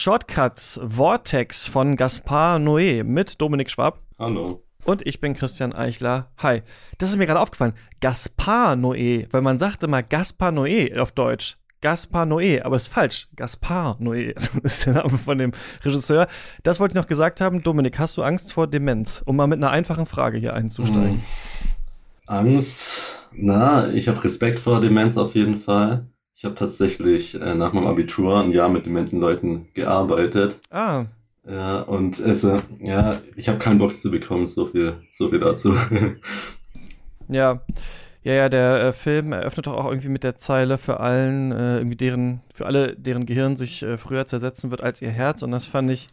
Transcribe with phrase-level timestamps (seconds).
[0.00, 4.00] Shortcuts Vortex von Gaspar Noé mit Dominik Schwab.
[4.18, 4.64] Hallo.
[4.84, 6.30] Und ich bin Christian Eichler.
[6.38, 6.62] Hi.
[6.96, 7.74] Das ist mir gerade aufgefallen.
[8.00, 11.58] Gaspar Noé, weil man sagt immer Gaspar Noé auf Deutsch.
[11.82, 13.28] Gaspar Noé, aber ist falsch.
[13.36, 15.52] Gaspar Noé ist der Name von dem
[15.84, 16.28] Regisseur.
[16.62, 17.62] Das wollte ich noch gesagt haben.
[17.62, 19.22] Dominik, hast du Angst vor Demenz?
[19.26, 21.10] Um mal mit einer einfachen Frage hier einzusteigen.
[21.10, 21.22] Hm.
[22.24, 23.28] Angst?
[23.32, 26.06] Na, ich habe Respekt vor Demenz auf jeden Fall.
[26.40, 30.58] Ich habe tatsächlich äh, nach meinem Abitur ein Jahr mit dementen Leuten gearbeitet.
[30.70, 31.04] Ah.
[31.46, 35.76] Ja, und also, ja, ich habe keinen Bock zu bekommen, so viel, so viel dazu.
[37.28, 37.60] ja.
[38.22, 41.76] Ja, ja, der äh, Film eröffnet doch auch irgendwie mit der Zeile für allen, äh,
[41.76, 45.42] irgendwie deren, für alle, deren Gehirn sich äh, früher zersetzen wird als ihr Herz.
[45.42, 46.08] Und das fand ich,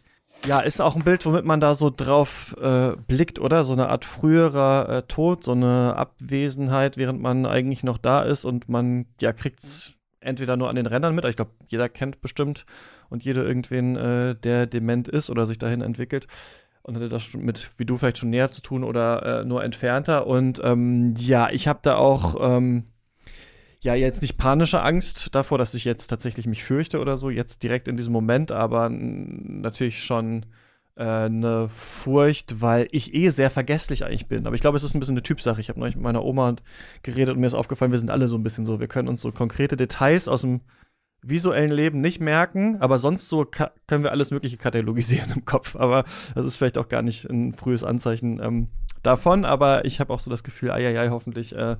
[0.46, 3.64] ja, ist auch ein Bild, womit man da so drauf äh, blickt, oder?
[3.64, 8.44] So eine Art früherer äh, Tod, so eine Abwesenheit, während man eigentlich noch da ist
[8.44, 12.66] und man, ja, kriegt's entweder nur an den Rändern mit, ich glaube, jeder kennt bestimmt
[13.08, 16.26] und jeder irgendwen, äh, der dement ist oder sich dahin entwickelt
[16.82, 20.26] und hatte das mit, wie du vielleicht schon näher zu tun oder äh, nur entfernter.
[20.26, 22.84] Und ähm, ja, ich habe da auch ähm,
[23.80, 27.62] ja jetzt nicht panische Angst davor, dass ich jetzt tatsächlich mich fürchte oder so, jetzt
[27.62, 30.46] direkt in diesem Moment, aber natürlich schon
[30.98, 34.46] eine Furcht, weil ich eh sehr vergesslich eigentlich bin.
[34.46, 35.60] Aber ich glaube, es ist ein bisschen eine Typsache.
[35.60, 36.56] Ich habe neulich mit meiner Oma
[37.02, 38.80] geredet und mir ist aufgefallen, wir sind alle so ein bisschen so.
[38.80, 40.60] Wir können uns so konkrete Details aus dem
[41.22, 45.76] visuellen Leben nicht merken, aber sonst so können wir alles Mögliche katalogisieren im Kopf.
[45.76, 48.68] Aber das ist vielleicht auch gar nicht ein frühes Anzeichen ähm,
[49.02, 49.44] davon.
[49.44, 51.54] Aber ich habe auch so das Gefühl, ei, hoffentlich.
[51.54, 51.76] Äh,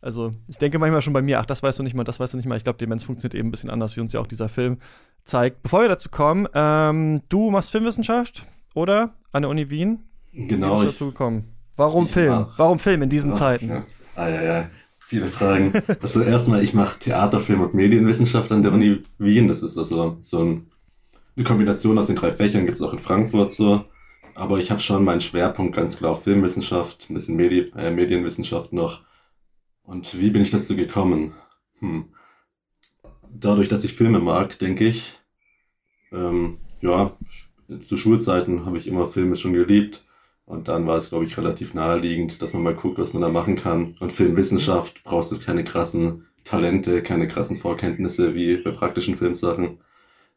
[0.00, 2.32] also ich denke manchmal schon bei mir, ach, das weißt du nicht mal, das weißt
[2.32, 2.56] du nicht mal.
[2.56, 4.78] Ich glaube, Demenz funktioniert eben ein bisschen anders, wie uns ja auch dieser Film
[5.24, 5.62] zeigt.
[5.62, 9.14] Bevor wir dazu kommen, ähm, du machst Filmwissenschaft, oder?
[9.32, 10.00] An der Uni Wien?
[10.32, 10.80] Genau.
[10.80, 11.54] Wie bist du dazu gekommen?
[11.76, 12.30] Warum Film?
[12.30, 13.68] Mach, Warum Film in diesen ach, Zeiten?
[13.68, 13.82] Ja.
[14.16, 14.70] Ah, ja, ja.
[14.98, 15.72] Viele Fragen.
[16.00, 19.48] Also erstmal, ich mache Theater, Film und Medienwissenschaft an der Uni Wien.
[19.48, 20.66] Das ist also so ein,
[21.36, 23.84] eine Kombination aus den drei Fächern, gibt es auch in Frankfurt so.
[24.36, 28.72] Aber ich habe schon meinen Schwerpunkt ganz klar auf Filmwissenschaft, ein bisschen Medi äh, Medienwissenschaft
[28.72, 29.02] noch.
[29.90, 31.34] Und wie bin ich dazu gekommen?
[31.80, 32.10] Hm.
[33.28, 35.18] Dadurch, dass ich Filme mag, denke ich.
[36.12, 37.16] Ähm, ja,
[37.82, 40.04] zu Schulzeiten habe ich immer Filme schon geliebt.
[40.44, 43.28] Und dann war es, glaube ich, relativ naheliegend, dass man mal guckt, was man da
[43.28, 43.96] machen kann.
[43.98, 49.78] Und Filmwissenschaft brauchst du keine krassen Talente, keine krassen Vorkenntnisse wie bei praktischen Filmsachen.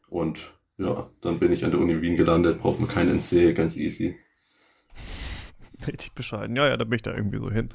[0.08, 3.76] Und ja, dann bin ich an der Uni Wien gelandet, braucht man keinen NC, ganz
[3.76, 4.16] easy.
[5.86, 6.56] Richtig bescheiden.
[6.56, 7.68] Ja, ja, da bin ich da irgendwie so hin.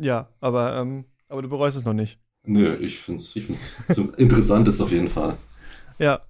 [0.00, 2.18] Ja, aber, ähm, aber du bereust es noch nicht.
[2.44, 5.36] Nö, ich finde es ich find's interessant ist auf jeden Fall.
[5.98, 6.20] Ja,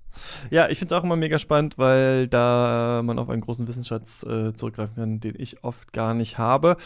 [0.50, 4.24] ja, ich finde es auch immer mega spannend, weil da man auf einen großen Wissensschatz
[4.24, 6.76] äh, zurückgreifen kann, den ich oft gar nicht habe.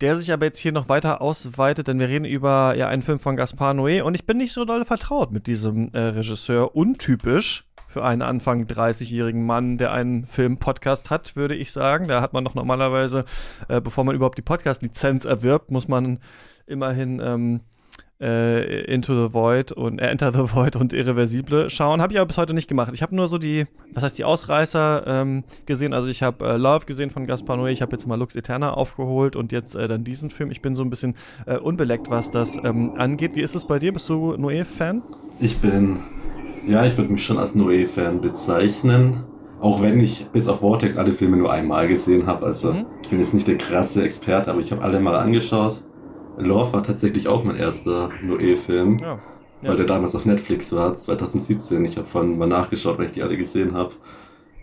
[0.00, 3.20] Der sich aber jetzt hier noch weiter ausweitet, denn wir reden über ja, einen Film
[3.20, 6.74] von Gaspar Noé und ich bin nicht so doll vertraut mit diesem äh, Regisseur.
[6.74, 12.08] Untypisch für einen Anfang 30-jährigen Mann, der einen Film-Podcast hat, würde ich sagen.
[12.08, 13.24] Da hat man doch normalerweise,
[13.68, 16.18] äh, bevor man überhaupt die Podcast-Lizenz erwirbt, muss man
[16.66, 17.60] immerhin ähm,
[18.22, 22.00] äh, Into the Void und äh, Enter the Void und Irreversible schauen.
[22.00, 22.92] Habe ich aber bis heute nicht gemacht.
[22.94, 25.92] Ich habe nur so die, was heißt die Ausreißer ähm, gesehen.
[25.92, 27.72] Also ich habe äh, Love gesehen von Gaspar Noé.
[27.72, 30.50] Ich habe jetzt mal Lux Eterna aufgeholt und jetzt äh, dann diesen Film.
[30.50, 31.16] Ich bin so ein bisschen
[31.46, 33.34] äh, unbeleckt, was das ähm, angeht.
[33.34, 33.92] Wie ist es bei dir?
[33.92, 35.02] Bist du Noé-Fan?
[35.40, 35.98] Ich bin,
[36.66, 39.24] ja, ich würde mich schon als Noé-Fan bezeichnen.
[39.60, 42.46] Auch wenn ich bis auf Vortex alle Filme nur einmal gesehen habe.
[42.46, 42.86] Also mhm.
[43.02, 45.82] ich bin jetzt nicht der krasse Experte, aber ich habe alle mal angeschaut.
[46.36, 49.06] Love war tatsächlich auch mein erster Noé-Film, ja.
[49.06, 49.68] ja.
[49.68, 51.84] weil der damals auf Netflix war, 2017.
[51.84, 53.92] Ich habe vorhin mal nachgeschaut, weil ich die alle gesehen habe.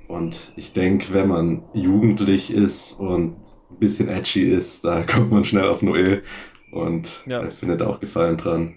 [0.07, 3.35] Und ich denke, wenn man jugendlich ist und
[3.71, 6.23] ein bisschen edgy ist, da kommt man schnell auf Noé
[6.71, 7.49] und ja.
[7.51, 8.73] findet auch Gefallen dran.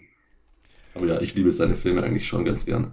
[0.94, 2.92] Aber ja, ich liebe seine Filme eigentlich schon ganz gern.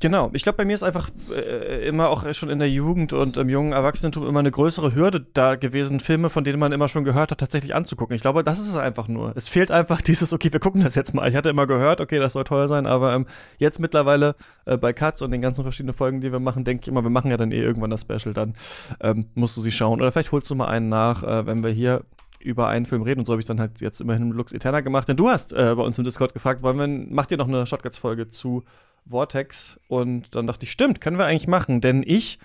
[0.00, 3.36] Genau, ich glaube, bei mir ist einfach äh, immer auch schon in der Jugend und
[3.36, 7.02] im jungen Erwachsenentum immer eine größere Hürde da gewesen, Filme, von denen man immer schon
[7.02, 8.14] gehört hat, tatsächlich anzugucken.
[8.14, 9.32] Ich glaube, das ist es einfach nur.
[9.34, 11.28] Es fehlt einfach dieses, okay, wir gucken das jetzt mal.
[11.28, 13.26] Ich hatte immer gehört, okay, das soll teuer sein, aber ähm,
[13.58, 14.36] jetzt mittlerweile
[14.66, 17.10] äh, bei Cuts und den ganzen verschiedenen Folgen, die wir machen, denke ich immer, wir
[17.10, 18.54] machen ja dann eh irgendwann das Special, dann
[19.00, 20.00] ähm, musst du sie schauen.
[20.00, 22.04] Oder vielleicht holst du mal einen nach, äh, wenn wir hier
[22.40, 25.08] über einen Film reden und so habe ich dann halt jetzt immerhin Lux Eterna gemacht.
[25.08, 27.66] Denn du hast äh, bei uns im Discord gefragt, wollen wir, macht ihr noch eine
[27.66, 28.62] Shotguns-Folge zu
[29.10, 29.78] Vortex.
[29.88, 32.38] Und dann dachte ich, stimmt, können wir eigentlich machen, denn ich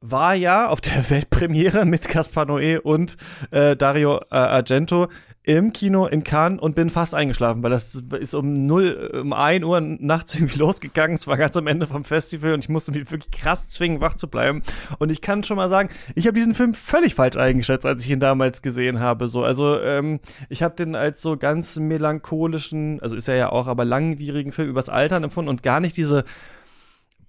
[0.00, 3.16] war ja auf der Weltpremiere mit Caspar Noé und
[3.50, 5.08] äh, Dario äh, Argento
[5.46, 9.62] im Kino in Cannes und bin fast eingeschlafen, weil das ist um 0, um 1
[9.62, 11.16] Uhr nachts irgendwie losgegangen.
[11.16, 14.14] Es war ganz am Ende vom Festival und ich musste mich wirklich krass zwingen, wach
[14.14, 14.62] zu bleiben.
[14.98, 18.10] Und ich kann schon mal sagen, ich habe diesen Film völlig falsch eingeschätzt, als ich
[18.10, 19.28] ihn damals gesehen habe.
[19.28, 20.18] So, also ähm,
[20.48, 24.70] ich habe den als so ganz melancholischen, also ist er ja auch, aber langwierigen Film
[24.70, 26.24] übers Altern empfunden und gar nicht diese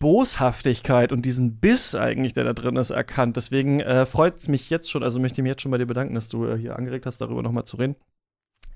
[0.06, 3.38] Boshaftigkeit und diesen Biss eigentlich, der da drin ist, erkannt.
[3.38, 5.88] Deswegen äh, freut es mich jetzt schon, also möchte ich mich jetzt schon bei dir
[5.88, 7.96] bedanken, dass du äh, hier angeregt hast, darüber nochmal zu reden.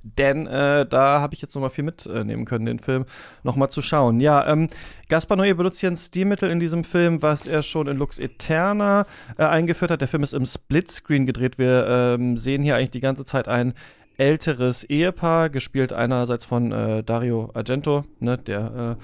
[0.02, 3.06] Denn äh, da habe ich jetzt nochmal viel mitnehmen können, den Film
[3.44, 4.20] nochmal zu schauen.
[4.20, 4.70] Ja, ähm,
[5.08, 9.06] Gaspar Noé benutzt hier ein Stilmittel in diesem Film, was er schon in Lux Eterna
[9.38, 10.02] äh, eingeführt hat.
[10.02, 11.60] Der Film ist im Splitscreen gedreht.
[11.60, 13.76] Wir ähm, sehen hier eigentlich die ganze Zeit ein
[14.18, 19.04] älteres Ehepaar, gespielt einerseits von äh, Dario Argento, ne, der äh,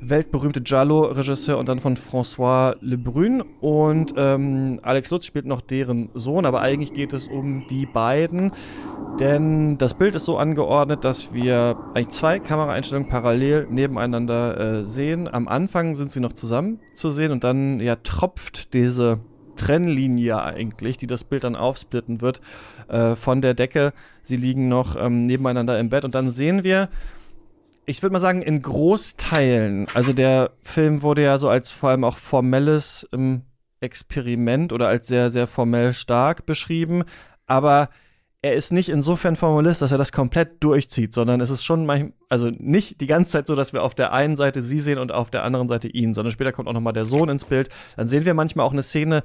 [0.00, 3.42] weltberühmte Giallo-Regisseur und dann von François Lebrun.
[3.60, 8.52] Und ähm, Alex Lutz spielt noch deren Sohn, aber eigentlich geht es um die beiden.
[9.18, 15.28] Denn das Bild ist so angeordnet, dass wir eigentlich zwei Kameraeinstellungen parallel nebeneinander äh, sehen.
[15.28, 19.20] Am Anfang sind sie noch zusammen zu sehen und dann ja tropft diese
[19.56, 22.40] Trennlinie eigentlich, die das Bild dann aufsplitten wird,
[22.88, 23.92] äh, von der Decke.
[24.22, 26.88] Sie liegen noch ähm, nebeneinander im Bett und dann sehen wir,
[27.86, 29.86] ich würde mal sagen, in Großteilen.
[29.94, 33.42] Also der Film wurde ja so als vor allem auch formelles ähm,
[33.80, 37.04] Experiment oder als sehr, sehr formell stark beschrieben.
[37.46, 37.88] Aber
[38.42, 42.12] er ist nicht insofern Formalist, dass er das komplett durchzieht, sondern es ist schon manchmal,
[42.30, 45.12] also nicht die ganze Zeit so, dass wir auf der einen Seite sie sehen und
[45.12, 47.68] auf der anderen Seite ihn, sondern später kommt auch nochmal der Sohn ins Bild.
[47.96, 49.24] Dann sehen wir manchmal auch eine Szene,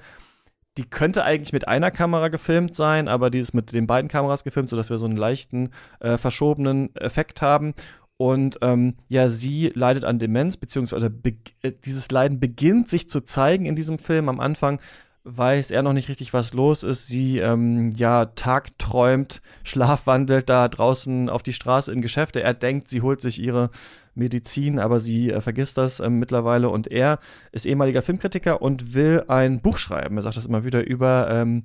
[0.78, 4.44] die könnte eigentlich mit einer Kamera gefilmt sein, aber die ist mit den beiden Kameras
[4.44, 5.70] gefilmt, sodass wir so einen leichten,
[6.02, 7.74] äh, verschobenen Effekt haben.
[8.18, 11.14] Und ähm, ja, sie leidet an Demenz, beziehungsweise
[11.62, 14.30] äh, dieses Leiden beginnt sich zu zeigen in diesem Film.
[14.30, 14.80] Am Anfang
[15.26, 17.08] weiß er noch nicht richtig, was los ist.
[17.08, 22.42] Sie ähm, ja tagträumt, schlafwandelt da draußen auf die Straße in Geschäfte.
[22.42, 23.70] Er denkt, sie holt sich ihre
[24.14, 26.70] Medizin, aber sie äh, vergisst das äh, mittlerweile.
[26.70, 27.20] Und er
[27.52, 30.16] ist ehemaliger Filmkritiker und will ein Buch schreiben.
[30.18, 31.64] Er sagt das immer wieder über ähm,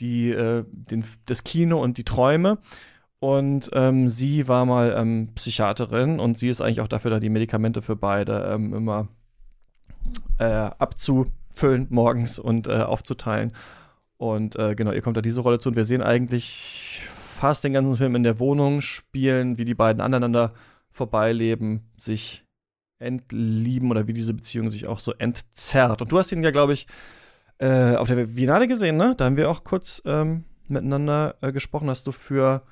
[0.00, 2.58] die, äh, den, das Kino und die Träume.
[3.20, 7.28] Und ähm, sie war mal ähm, Psychiaterin und sie ist eigentlich auch dafür da, die
[7.28, 9.08] Medikamente für beide ähm, immer
[10.38, 13.52] äh, abzufüllen morgens und äh, aufzuteilen.
[14.16, 15.68] Und äh, genau, ihr kommt da diese Rolle zu.
[15.68, 17.02] Und wir sehen eigentlich
[17.36, 20.54] fast den ganzen Film in der Wohnung spielen, wie die beiden aneinander
[20.90, 22.44] vorbeileben, sich
[22.98, 26.00] entlieben oder wie diese Beziehung sich auch so entzerrt.
[26.00, 26.86] Und du hast ihn ja, glaube ich,
[27.58, 29.14] äh, auf der Biennale gesehen, ne?
[29.16, 31.90] Da haben wir auch kurz ähm, miteinander äh, gesprochen.
[31.90, 32.62] Hast du für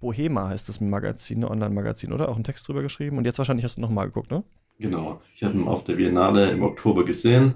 [0.00, 2.28] Bohema heißt das Magazin, Online-Magazin, oder?
[2.28, 3.18] Auch einen Text drüber geschrieben.
[3.18, 4.44] Und jetzt wahrscheinlich hast du nochmal geguckt, ne?
[4.78, 5.20] Genau.
[5.34, 7.54] Ich habe ihn auf der Biennale im Oktober gesehen.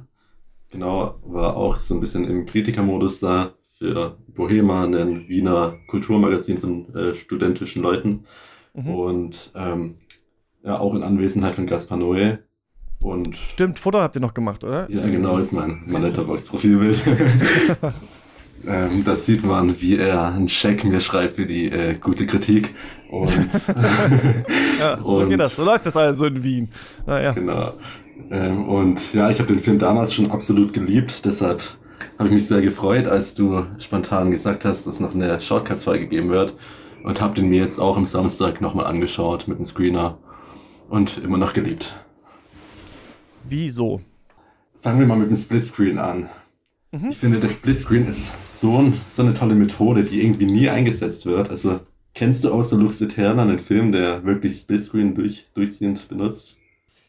[0.70, 6.94] Genau, war auch so ein bisschen im Kritikermodus da für Bohema, ein Wiener Kulturmagazin von
[6.94, 8.24] äh, studentischen Leuten.
[8.74, 8.90] Mhm.
[8.90, 9.96] Und ähm,
[10.64, 12.38] ja, auch in Anwesenheit von Gaspar Noé.
[13.00, 14.88] Und Stimmt, Foto habt ihr noch gemacht, oder?
[14.90, 17.02] Ja, genau, ist mein, mein Letterbox-Profilbild.
[18.66, 22.74] Ähm, da sieht man, wie er einen Scheck mir schreibt für die äh, gute Kritik.
[23.10, 23.48] Und,
[24.78, 25.56] ja, so und, geht das.
[25.56, 26.68] So läuft das also in Wien.
[27.06, 27.32] Naja.
[27.32, 27.74] Genau.
[28.30, 31.24] Ähm, und ja, ich habe den Film damals schon absolut geliebt.
[31.24, 31.62] Deshalb
[32.18, 36.30] habe ich mich sehr gefreut, als du spontan gesagt hast, dass noch eine Shortcuts-Folge geben
[36.30, 36.54] wird.
[37.02, 40.18] Und habe den mir jetzt auch am Samstag nochmal angeschaut mit dem Screener.
[40.88, 41.94] Und immer noch geliebt.
[43.44, 44.00] Wieso?
[44.80, 46.28] Fangen wir mal mit dem Splitscreen an.
[46.92, 47.08] Mhm.
[47.10, 51.26] Ich finde, der Splitscreen ist so, ein, so eine tolle Methode, die irgendwie nie eingesetzt
[51.26, 51.50] wird.
[51.50, 51.80] Also,
[52.14, 56.58] kennst du außer Lux Eterna einen Film, der wirklich Splitscreen durch, durchziehend benutzt?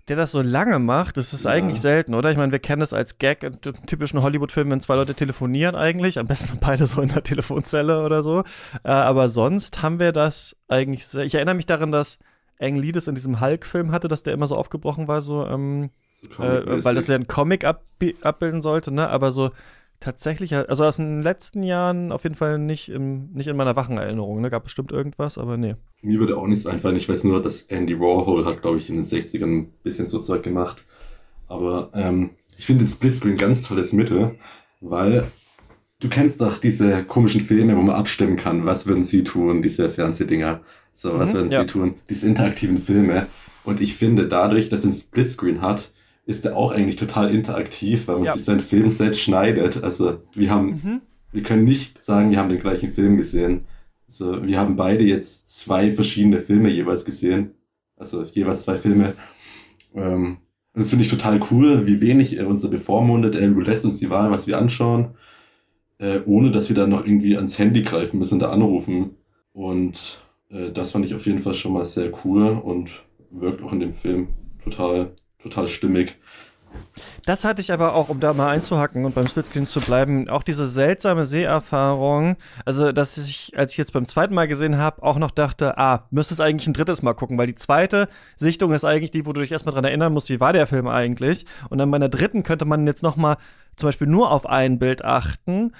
[0.09, 1.51] der das so lange macht, das ist ja.
[1.51, 2.29] eigentlich selten, oder?
[2.29, 6.19] Ich meine, wir kennen das als Gag in typischen Hollywood-Filmen, wenn zwei Leute telefonieren eigentlich,
[6.19, 8.43] am besten beide so in der Telefonzelle oder so.
[8.83, 11.23] Äh, aber sonst haben wir das eigentlich sehr.
[11.23, 12.19] Ich erinnere mich daran, dass
[12.59, 15.89] Ang Lee das in diesem Hulk-Film hatte, dass der immer so aufgebrochen war, so, ähm,
[16.01, 16.02] so
[16.39, 17.83] äh, weil das ja ein Comic ab
[18.21, 19.07] abbilden sollte, ne?
[19.09, 19.51] Aber so
[20.03, 23.97] tatsächlich, also aus den letzten Jahren auf jeden Fall nicht, im, nicht in meiner wachen
[23.97, 24.41] Erinnerung.
[24.41, 24.49] Ne?
[24.49, 25.75] Gab bestimmt irgendwas, aber nee.
[26.01, 26.97] Mir würde auch nichts einfallen.
[26.97, 30.19] Ich weiß nur, dass Andy Warhol hat, glaube ich, in den 60ern ein bisschen so
[30.19, 30.83] Zeug gemacht.
[31.47, 34.35] Aber ähm, ich finde den Splitscreen ganz tolles Mittel,
[34.81, 35.25] weil
[36.01, 39.89] du kennst doch diese komischen Filme, wo man abstimmen kann, was würden sie tun, diese
[39.89, 40.61] Fernsehdinger.
[40.91, 41.61] So, was mhm, würden ja.
[41.61, 41.95] sie tun?
[42.09, 43.27] Diese interaktiven Filme.
[43.63, 45.92] Und ich finde, dadurch, dass er einen Splitscreen hat,
[46.25, 48.33] ist er auch eigentlich total interaktiv, weil man ja.
[48.33, 49.83] sich seinen Film selbst schneidet.
[49.83, 51.01] Also wir haben, mhm.
[51.31, 53.65] wir können nicht sagen, wir haben den gleichen Film gesehen.
[54.07, 57.51] Also wir haben beide jetzt zwei verschiedene Filme jeweils gesehen.
[57.97, 59.13] Also jeweils zwei Filme.
[59.93, 60.37] Ähm,
[60.73, 63.35] das finde ich total cool, wie wenig er uns da bevormundet.
[63.35, 65.15] Er lässt uns die Wahl, was wir anschauen,
[65.99, 69.11] äh, ohne dass wir dann noch irgendwie ans Handy greifen müssen, da anrufen.
[69.51, 73.73] Und äh, das fand ich auf jeden Fall schon mal sehr cool und wirkt auch
[73.73, 74.29] in dem Film
[74.63, 75.11] total
[75.43, 76.17] total stimmig.
[77.25, 80.43] Das hatte ich aber auch, um da mal einzuhacken und beim Splitscreen zu bleiben, auch
[80.43, 82.35] diese seltsame Seherfahrung.
[82.65, 86.07] Also, dass ich, als ich jetzt beim zweiten Mal gesehen habe, auch noch dachte, ah,
[86.11, 89.31] müsste es eigentlich ein drittes Mal gucken, weil die zweite Sichtung ist eigentlich die, wo
[89.31, 91.45] du dich erstmal dran erinnern musst, wie war der Film eigentlich.
[91.69, 93.37] Und dann bei der dritten könnte man jetzt noch mal
[93.77, 95.71] zum Beispiel nur auf ein Bild achten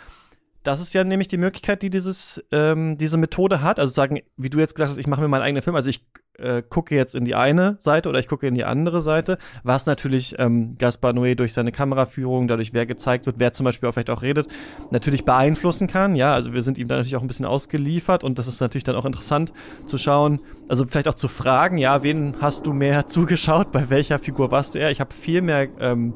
[0.64, 3.80] das ist ja nämlich die Möglichkeit, die dieses, ähm, diese Methode hat.
[3.80, 5.76] Also sagen, wie du jetzt gesagt hast, ich mache mir meinen eigenen Film.
[5.76, 6.06] Also ich
[6.40, 9.86] äh, gucke jetzt in die eine Seite oder ich gucke in die andere Seite, was
[9.86, 13.94] natürlich ähm, Gaspar Noé durch seine Kameraführung, dadurch wer gezeigt wird, wer zum Beispiel auch
[13.94, 14.48] vielleicht auch redet,
[14.90, 16.16] natürlich beeinflussen kann.
[16.16, 18.84] Ja, also wir sind ihm da natürlich auch ein bisschen ausgeliefert und das ist natürlich
[18.84, 19.54] dann auch interessant
[19.86, 24.18] zu schauen, also vielleicht auch zu fragen, ja, wen hast du mehr zugeschaut, bei welcher
[24.18, 24.92] Figur warst du eher?
[24.92, 26.16] Ich habe viel mehr ähm,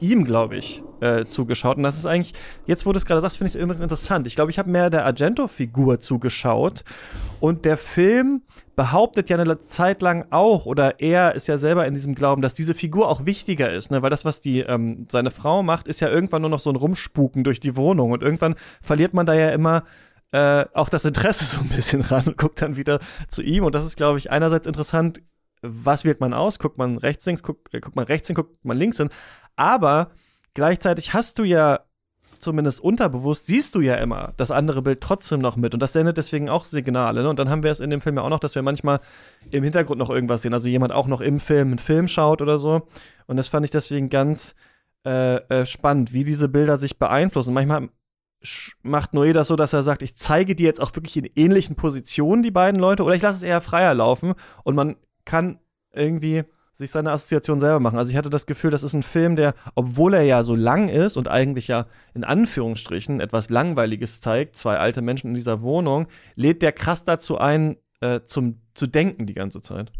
[0.00, 1.76] ihm, glaube ich, äh, zugeschaut.
[1.76, 2.34] Und das ist eigentlich,
[2.66, 4.26] jetzt wo du es gerade sagst, finde ich es übrigens interessant.
[4.26, 6.84] Ich glaube, ich habe mehr der Argento-Figur zugeschaut.
[7.40, 8.42] Und der Film
[8.78, 12.54] behauptet ja eine Zeit lang auch, oder er ist ja selber in diesem Glauben, dass
[12.54, 14.02] diese Figur auch wichtiger ist, ne?
[14.02, 16.76] weil das, was die ähm, seine Frau macht, ist ja irgendwann nur noch so ein
[16.76, 19.82] Rumspuken durch die Wohnung und irgendwann verliert man da ja immer
[20.30, 23.74] äh, auch das Interesse so ein bisschen ran und guckt dann wieder zu ihm und
[23.74, 25.22] das ist, glaube ich, einerseits interessant,
[25.60, 26.60] was wählt man aus?
[26.60, 29.10] Guckt man rechts, links, guckt, äh, guckt man rechts hin, guckt man links hin.
[29.58, 30.12] Aber
[30.54, 31.80] gleichzeitig hast du ja
[32.38, 35.74] zumindest unterbewusst, siehst du ja immer das andere Bild trotzdem noch mit.
[35.74, 37.22] Und das sendet deswegen auch Signale.
[37.22, 37.28] Ne?
[37.28, 39.00] Und dann haben wir es in dem Film ja auch noch, dass wir manchmal
[39.50, 40.54] im Hintergrund noch irgendwas sehen.
[40.54, 42.86] Also jemand auch noch im Film einen Film schaut oder so.
[43.26, 44.54] Und das fand ich deswegen ganz
[45.04, 47.54] äh, äh, spannend, wie diese Bilder sich beeinflussen.
[47.54, 47.88] Manchmal
[48.82, 51.74] macht Noé das so, dass er sagt, ich zeige dir jetzt auch wirklich in ähnlichen
[51.74, 55.58] Positionen die beiden Leute oder ich lasse es eher freier laufen und man kann
[55.92, 56.44] irgendwie
[56.78, 57.98] sich seine Assoziation selber machen.
[57.98, 60.88] Also ich hatte das Gefühl, das ist ein Film, der, obwohl er ja so lang
[60.88, 66.06] ist und eigentlich ja in Anführungsstrichen etwas Langweiliges zeigt, zwei alte Menschen in dieser Wohnung,
[66.36, 69.90] lädt der krass dazu ein, äh, zum zu denken die ganze Zeit.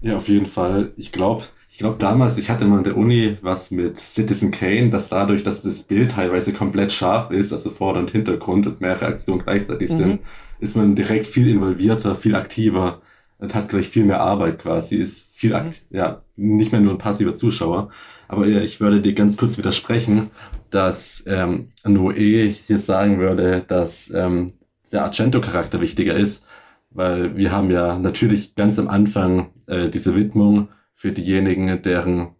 [0.00, 0.92] Ja, auf jeden Fall.
[0.96, 4.90] Ich glaube, ich glaube damals, ich hatte mal in der Uni was mit Citizen Kane,
[4.90, 9.06] dass dadurch, dass das Bild teilweise komplett scharf ist, also Vorder- und Hintergrund und mehrere
[9.06, 9.96] Aktionen gleichzeitig mhm.
[9.96, 10.20] sind,
[10.58, 13.00] ist man direkt viel involvierter, viel aktiver
[13.38, 15.96] und hat gleich viel mehr Arbeit quasi, ist viel akt mhm.
[15.96, 17.90] ja, nicht mehr nur ein passiver Zuschauer.
[18.26, 20.30] Aber ich würde dir ganz kurz widersprechen,
[20.70, 24.48] dass ähm, Noé hier sagen würde, dass ähm,
[24.92, 26.44] der Argento-Charakter wichtiger ist,
[26.90, 32.34] weil wir haben ja natürlich ganz am Anfang äh, diese Widmung für diejenigen, deren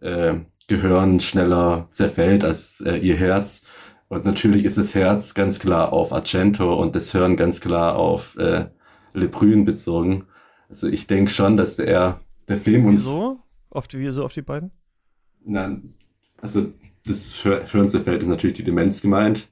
[0.00, 3.62] äh, Gehirn schneller zerfällt als äh, ihr Herz.
[4.08, 8.36] Und natürlich ist das Herz ganz klar auf Argento und das Hirn ganz klar auf
[8.36, 8.66] äh,
[9.14, 10.26] Le Brun bezogen.
[10.68, 13.04] Also ich denke schon, dass der, der Film uns.
[13.04, 13.40] Wieso?
[13.70, 14.70] Auf die, wieso auf die beiden?
[15.44, 15.94] Nein,
[16.40, 16.72] also
[17.06, 19.48] das Hörensefeld ist natürlich die Demenz gemeint.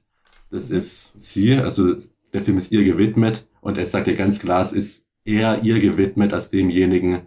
[0.49, 0.77] Das mhm.
[0.77, 1.95] ist sie, also
[2.33, 5.79] der Film ist ihr gewidmet und er sagt ja ganz klar, es ist eher ihr
[5.79, 7.21] gewidmet als demjenigen,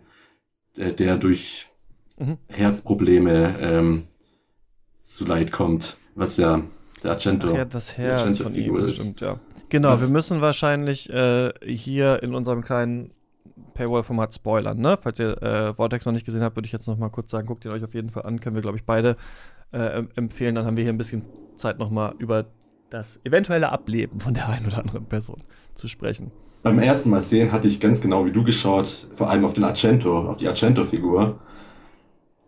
[0.76, 1.66] der, der durch
[2.18, 2.38] mhm.
[2.48, 4.04] Herzprobleme ähm,
[5.00, 6.62] zu Leid kommt, was ja
[7.02, 8.96] der Argento, Ach ja, das Herz von ihm, ist.
[8.96, 9.38] Stimmt, ja.
[9.68, 13.12] Genau, was, wir müssen wahrscheinlich äh, hier in unserem kleinen
[13.74, 14.98] Paywall-Format spoilern, ne?
[15.00, 17.46] Falls ihr äh, Vortex noch nicht gesehen habt, würde ich jetzt noch mal kurz sagen,
[17.46, 18.40] guckt ihn euch auf jeden Fall an.
[18.40, 19.16] Können wir, glaube ich, beide
[19.72, 20.54] äh, empfehlen.
[20.54, 21.22] Dann haben wir hier ein bisschen
[21.56, 22.46] Zeit noch mal über
[22.90, 25.42] das eventuelle Ableben von der einen oder anderen Person
[25.74, 26.30] zu sprechen.
[26.62, 29.64] Beim ersten Mal sehen hatte ich ganz genau wie du geschaut, vor allem auf den
[29.64, 31.38] Argento, auf die Argento-Figur.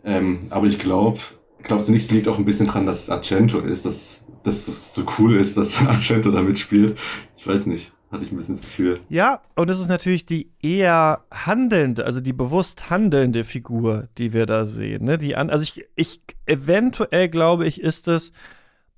[0.04, 1.18] Ähm, aber ich glaube,
[1.62, 4.94] glaubst du nicht, es liegt auch ein bisschen dran, dass es Argento ist, dass das
[4.94, 6.98] so cool ist, dass Argento da mitspielt.
[7.36, 9.00] Ich weiß nicht hatte ich ein bisschen das Gefühl.
[9.08, 14.46] Ja, und es ist natürlich die eher handelnde, also die bewusst handelnde Figur, die wir
[14.46, 15.04] da sehen.
[15.04, 15.18] Ne?
[15.18, 18.32] Die an, also ich, ich, eventuell glaube ich, ist es,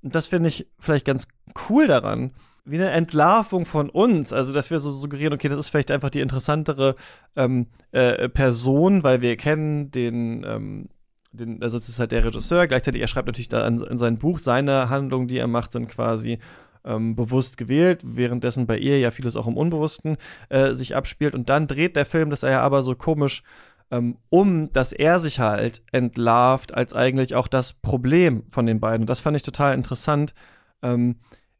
[0.01, 1.27] das finde ich vielleicht ganz
[1.69, 2.31] cool daran,
[2.63, 4.31] wie eine Entlarvung von uns.
[4.31, 6.95] Also, dass wir so suggerieren, okay, das ist vielleicht einfach die interessantere
[7.35, 10.89] ähm, äh, Person, weil wir kennen den, ähm,
[11.31, 14.17] den, also es ist halt der Regisseur, gleichzeitig er schreibt natürlich da in, in sein
[14.17, 16.39] Buch, seine Handlungen, die er macht, sind quasi
[16.85, 20.17] ähm, bewusst gewählt, währenddessen bei ihr ja vieles auch im Unbewussten
[20.49, 21.35] äh, sich abspielt.
[21.35, 23.43] Und dann dreht der Film das ja aber so komisch
[23.91, 29.01] ähm, um, dass er sich halt entlarvt als eigentlich auch das Problem von den beiden.
[29.01, 30.33] Und das fand ich total interessant
[30.81, 31.17] ähm,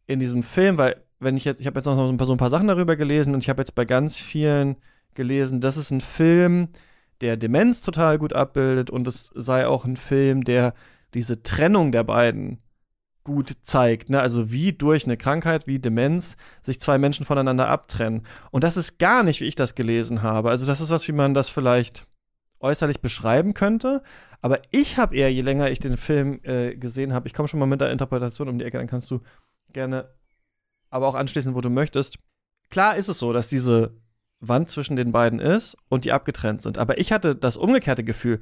[0.08, 2.34] in diesem Film, weil wenn ich jetzt, ich habe jetzt noch so ein, paar, so
[2.34, 4.78] ein paar Sachen darüber gelesen und ich habe jetzt bei ganz vielen
[5.14, 6.70] gelesen, das ist ein Film,
[7.20, 10.74] der Demenz total gut abbildet und es sei auch ein Film, der
[11.14, 12.60] diese Trennung der beiden
[13.24, 14.10] gut zeigt.
[14.10, 14.20] Ne?
[14.20, 18.26] Also wie durch eine Krankheit wie Demenz sich zwei Menschen voneinander abtrennen.
[18.52, 20.50] Und das ist gar nicht, wie ich das gelesen habe.
[20.50, 22.08] Also das ist was, wie man das vielleicht
[22.60, 24.02] äußerlich beschreiben könnte.
[24.42, 27.60] Aber ich habe eher, je länger ich den Film äh, gesehen habe, ich komme schon
[27.60, 29.22] mal mit der Interpretation um die Ecke, dann kannst du
[29.72, 30.10] gerne
[30.90, 32.18] aber auch anschließen, wo du möchtest.
[32.70, 33.96] Klar ist es so, dass diese
[34.40, 36.78] Wand zwischen den beiden ist und die abgetrennt sind.
[36.78, 38.40] Aber ich hatte das umgekehrte Gefühl,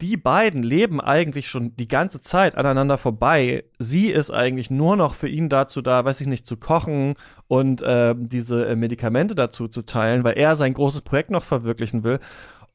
[0.00, 3.64] die beiden leben eigentlich schon die ganze Zeit aneinander vorbei.
[3.78, 7.14] Sie ist eigentlich nur noch für ihn dazu da, weiß ich nicht, zu kochen
[7.48, 12.18] und äh, diese Medikamente dazu zu teilen, weil er sein großes Projekt noch verwirklichen will.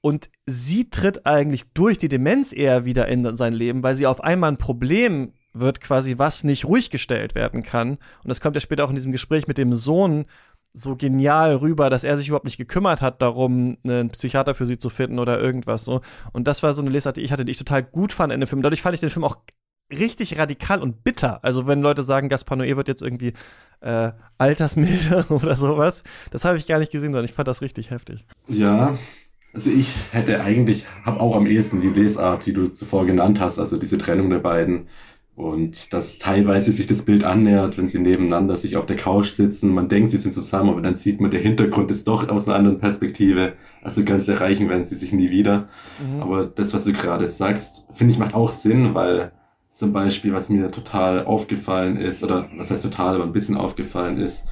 [0.02, 4.24] Und sie tritt eigentlich durch die Demenz eher wieder in sein Leben, weil sie auf
[4.24, 7.92] einmal ein Problem wird, quasi was nicht ruhig gestellt werden kann.
[8.24, 10.26] Und das kommt ja später auch in diesem Gespräch mit dem Sohn
[10.74, 14.78] so genial rüber, dass er sich überhaupt nicht gekümmert hat darum, einen Psychiater für sie
[14.78, 16.02] zu finden oder irgendwas so.
[16.32, 18.40] Und das war so eine Lesart, die ich hatte, die ich total gut fand in
[18.40, 18.62] dem Film.
[18.62, 19.38] Dadurch fand ich den Film auch
[19.92, 21.44] richtig radikal und bitter.
[21.44, 23.34] Also wenn Leute sagen, Gaspar Noé wird jetzt irgendwie
[23.82, 27.90] äh, altersmilde oder sowas, das habe ich gar nicht gesehen, sondern ich fand das richtig
[27.90, 28.26] heftig.
[28.48, 28.98] Ja,
[29.54, 33.58] also ich hätte eigentlich, habe auch am ehesten die Lesart, die du zuvor genannt hast,
[33.58, 34.88] also diese Trennung der beiden.
[35.40, 39.74] Und dass teilweise sich das Bild annähert, wenn sie nebeneinander sich auf der Couch sitzen.
[39.74, 42.58] Man denkt, sie sind zusammen, aber dann sieht man, der Hintergrund ist doch aus einer
[42.58, 43.54] anderen Perspektive.
[43.82, 45.68] Also ganz erreichen werden sie sich nie wieder.
[45.98, 46.22] Mhm.
[46.22, 49.32] Aber das, was du gerade sagst, finde ich, macht auch Sinn, weil
[49.70, 54.18] zum Beispiel, was mir total aufgefallen ist, oder was heißt total, aber ein bisschen aufgefallen
[54.18, 54.46] ist,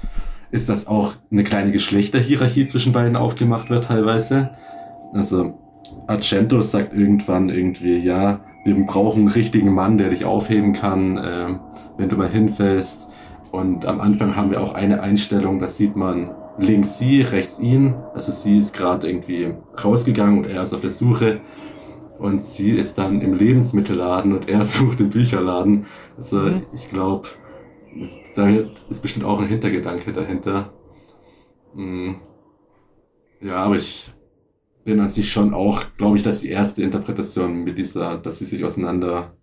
[0.51, 4.51] ist, dass auch eine kleine Geschlechterhierarchie zwischen beiden aufgemacht wird teilweise.
[5.11, 5.59] Also
[6.07, 11.47] Argento sagt irgendwann irgendwie, ja, wir brauchen einen richtigen Mann, der dich aufheben kann, äh,
[11.97, 13.07] wenn du mal hinfällst.
[13.51, 17.95] Und am Anfang haben wir auch eine Einstellung, da sieht man links sie, rechts ihn.
[18.13, 21.41] Also sie ist gerade irgendwie rausgegangen und er ist auf der Suche.
[22.19, 25.85] Und sie ist dann im Lebensmittelladen und er sucht im Bücherladen.
[26.17, 26.63] Also mhm.
[26.73, 27.27] ich glaube,
[28.35, 28.49] da
[28.89, 30.73] ist bestimmt auch ein Hintergedanke dahinter.
[31.73, 32.17] Mhm.
[33.39, 34.11] Ja, aber ich
[34.87, 38.45] bin an sich schon auch, glaube ich, dass die erste Interpretation mit dieser, dass sie
[38.45, 39.35] sich auseinander,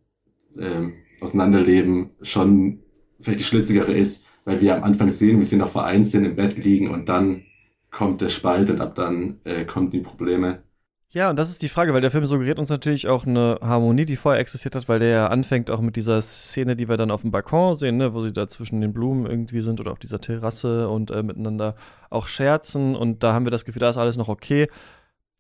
[0.58, 2.80] ähm, auseinanderleben, schon
[3.20, 6.34] vielleicht die schlüssigere ist, weil wir am Anfang sehen, wie sie noch vereint sind, im
[6.34, 7.42] Bett liegen und dann
[7.90, 10.62] kommt der Spalt und ab dann äh, kommen die Probleme.
[11.10, 14.06] Ja, und das ist die Frage, weil der Film suggeriert uns natürlich auch eine Harmonie,
[14.06, 17.10] die vorher existiert hat, weil der ja anfängt auch mit dieser Szene, die wir dann
[17.10, 19.98] auf dem Balkon sehen, ne, wo sie da zwischen den Blumen irgendwie sind oder auf
[19.98, 21.76] dieser Terrasse und äh, miteinander
[22.08, 24.68] auch scherzen und da haben wir das Gefühl, da ist alles noch okay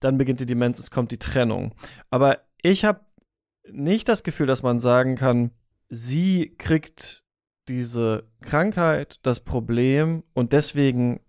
[0.04, 1.74] dann beginnt die Demenz, es kommt die Trennung.
[2.10, 3.00] Aber ich habe
[3.70, 5.50] nicht das Gefühl, dass man sagen kann,
[5.88, 7.24] sie kriegt
[7.68, 11.20] diese Krankheit, das Problem und deswegen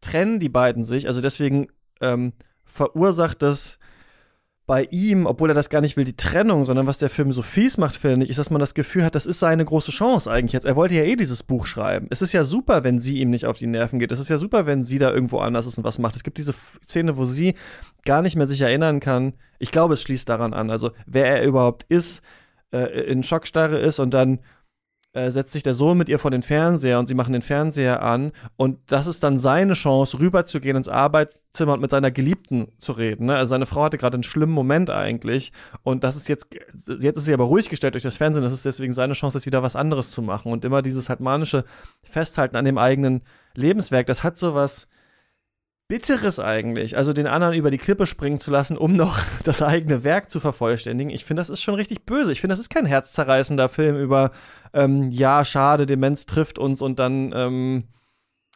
[0.00, 1.68] trennen die beiden sich, also deswegen
[2.00, 2.32] ähm,
[2.64, 3.78] verursacht das
[4.66, 7.42] bei ihm, obwohl er das gar nicht will, die Trennung, sondern was der Film so
[7.42, 10.30] fies macht, finde ich, ist, dass man das Gefühl hat, das ist seine große Chance
[10.30, 10.64] eigentlich jetzt.
[10.64, 12.06] Er wollte ja eh dieses Buch schreiben.
[12.10, 14.10] Es ist ja super, wenn sie ihm nicht auf die Nerven geht.
[14.10, 16.16] Es ist ja super, wenn sie da irgendwo anders ist und was macht.
[16.16, 17.54] Es gibt diese Szene, wo sie
[18.06, 19.34] gar nicht mehr sich erinnern kann.
[19.58, 20.70] Ich glaube, es schließt daran an.
[20.70, 22.22] Also, wer er überhaupt ist,
[22.72, 24.38] äh, in Schockstarre ist und dann
[25.14, 28.02] äh, setzt sich der Sohn mit ihr vor den Fernseher und sie machen den Fernseher
[28.02, 32.92] an und das ist dann seine Chance, rüberzugehen ins Arbeitszimmer und mit seiner Geliebten zu
[32.92, 33.26] reden.
[33.26, 33.36] Ne?
[33.36, 36.48] Also seine Frau hatte gerade einen schlimmen Moment eigentlich und das ist jetzt,
[37.00, 39.46] jetzt ist sie aber ruhig gestellt durch das Fernsehen, das ist deswegen seine Chance, jetzt
[39.46, 41.64] wieder was anderes zu machen und immer dieses halt manische
[42.02, 43.22] Festhalten an dem eigenen
[43.54, 44.88] Lebenswerk, das hat sowas
[45.86, 50.02] Bitteres eigentlich, also den anderen über die Klippe springen zu lassen, um noch das eigene
[50.02, 51.12] Werk zu vervollständigen.
[51.12, 52.32] Ich finde, das ist schon richtig böse.
[52.32, 54.30] Ich finde, das ist kein herzzerreißender Film über,
[54.72, 57.84] ähm, ja, schade, Demenz trifft uns und dann ähm,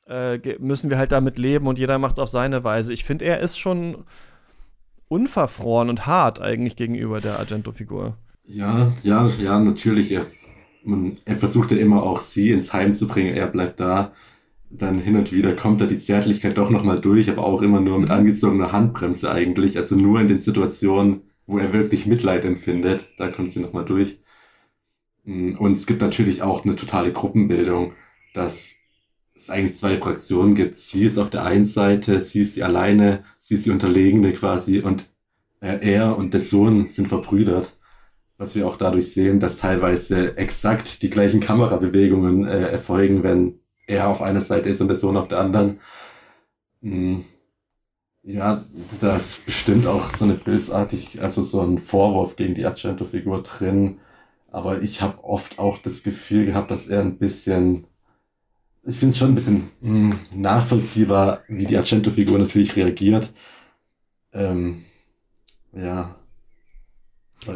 [0.06, 2.92] äh, müssen wir halt damit leben und jeder macht es auf seine Weise.
[2.92, 4.04] Ich finde, er ist schon
[5.08, 8.16] unverfroren und hart eigentlich gegenüber der Argento-Figur.
[8.44, 10.12] Ja, ja, ja, natürlich.
[10.12, 10.26] Er,
[10.82, 13.34] man, er versucht ja immer auch, sie ins Heim zu bringen.
[13.34, 14.12] Er bleibt da
[14.70, 17.98] dann hin und wieder kommt da die Zärtlichkeit doch nochmal durch, aber auch immer nur
[17.98, 18.14] mit mhm.
[18.14, 19.76] angezogener Handbremse eigentlich.
[19.76, 24.18] Also nur in den Situationen, wo er wirklich Mitleid empfindet, da kommt sie nochmal durch.
[25.24, 27.92] Mm, und es gibt natürlich auch eine totale Gruppenbildung,
[28.34, 28.76] dass
[29.34, 30.76] es eigentlich zwei Fraktionen gibt.
[30.76, 34.80] Sie ist auf der einen Seite, sie ist die alleine, sie ist die Unterlegene quasi
[34.80, 35.06] und
[35.60, 37.76] er und der Sohn sind verbrüdert.
[38.36, 44.08] Was wir auch dadurch sehen, dass teilweise exakt die gleichen Kamerabewegungen äh, erfolgen, wenn er
[44.08, 45.80] auf einer Seite ist und der Sohn auf der anderen.
[46.82, 47.24] Hm.
[48.22, 48.62] Ja,
[49.00, 54.00] da ist bestimmt auch so eine bösartig, also so ein Vorwurf gegen die Argento-Figur drin.
[54.50, 57.86] Aber ich habe oft auch das Gefühl gehabt, dass er ein bisschen,
[58.82, 63.32] ich finde es schon ein bisschen mh, hm, nachvollziehbar, wie die Argento-Figur natürlich reagiert.
[64.32, 64.84] Ähm,
[65.72, 66.14] ja.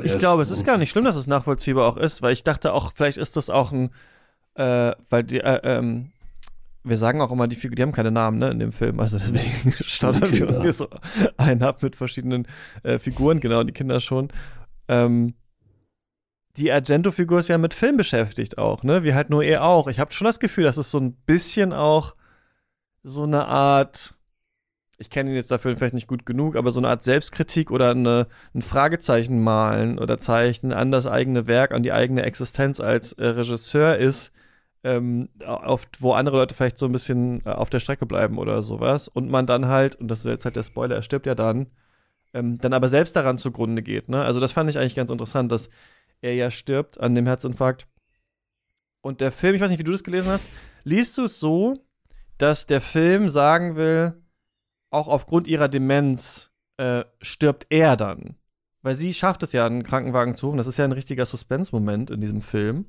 [0.05, 2.73] Ich glaube, es ist gar nicht schlimm, dass es nachvollziehbar auch ist, weil ich dachte
[2.73, 3.90] auch, vielleicht ist das auch ein,
[4.55, 6.12] äh, weil die, äh, ähm,
[6.85, 9.01] wir sagen auch immer, die Figuren, die haben keine Namen, ne, in dem Film.
[9.01, 10.88] Also deswegen stottern wir uns hier so
[11.37, 12.47] einen ab mit verschiedenen
[12.83, 14.29] äh, Figuren, genau, die Kinder schon.
[14.88, 15.35] Ähm,
[16.57, 19.05] die Argento-Figur ist ja mit Film beschäftigt auch, ne?
[19.05, 19.88] Wie halt nur er auch.
[19.88, 22.14] Ich habe schon das Gefühl, dass es so ein bisschen auch
[23.03, 24.14] so eine Art
[25.03, 27.90] ich kenne ihn jetzt dafür vielleicht nicht gut genug, aber so eine Art Selbstkritik oder
[27.90, 33.12] eine, ein Fragezeichen malen oder zeichnen an das eigene Werk, an die eigene Existenz als
[33.14, 34.33] äh, Regisseur ist,
[34.85, 38.62] ähm, auf, wo andere Leute vielleicht so ein bisschen äh, auf der Strecke bleiben oder
[38.62, 39.09] sowas.
[39.09, 41.66] Und man dann halt, und das ist jetzt halt der Spoiler, er stirbt ja dann,
[42.35, 44.09] ähm, dann aber selbst daran zugrunde geht.
[44.09, 44.23] Ne?
[44.23, 45.71] Also das fand ich eigentlich ganz interessant, dass
[46.21, 47.87] er ja stirbt an dem Herzinfarkt.
[49.03, 50.45] Und der Film, ich weiß nicht, wie du das gelesen hast,
[50.85, 51.85] liest du es so,
[52.38, 54.14] dass der Film sagen will,
[54.90, 58.37] auch aufgrund ihrer Demenz äh, stirbt er dann.
[58.83, 60.59] Weil sie schafft es ja, einen Krankenwagen zu rufen.
[60.59, 62.87] Das ist ja ein richtiger Suspense-Moment in diesem Film.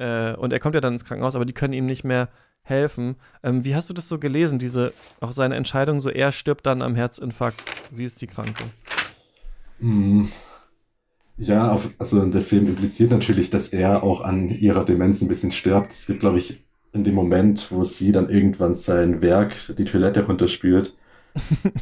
[0.00, 2.28] Äh, und er kommt ja dann ins Krankenhaus, aber die können ihm nicht mehr
[2.62, 3.16] helfen.
[3.42, 6.82] Ähm, wie hast du das so gelesen, diese, auch seine Entscheidung, so er stirbt dann
[6.82, 8.64] am Herzinfarkt, sie ist die Kranke?
[9.78, 10.26] Mm.
[11.36, 15.52] Ja, auf, also der Film impliziert natürlich, dass er auch an ihrer Demenz ein bisschen
[15.52, 15.92] stirbt.
[15.92, 20.26] Es gibt, glaube ich, in dem Moment, wo sie dann irgendwann sein Werk, die Toilette
[20.26, 20.94] runterspült,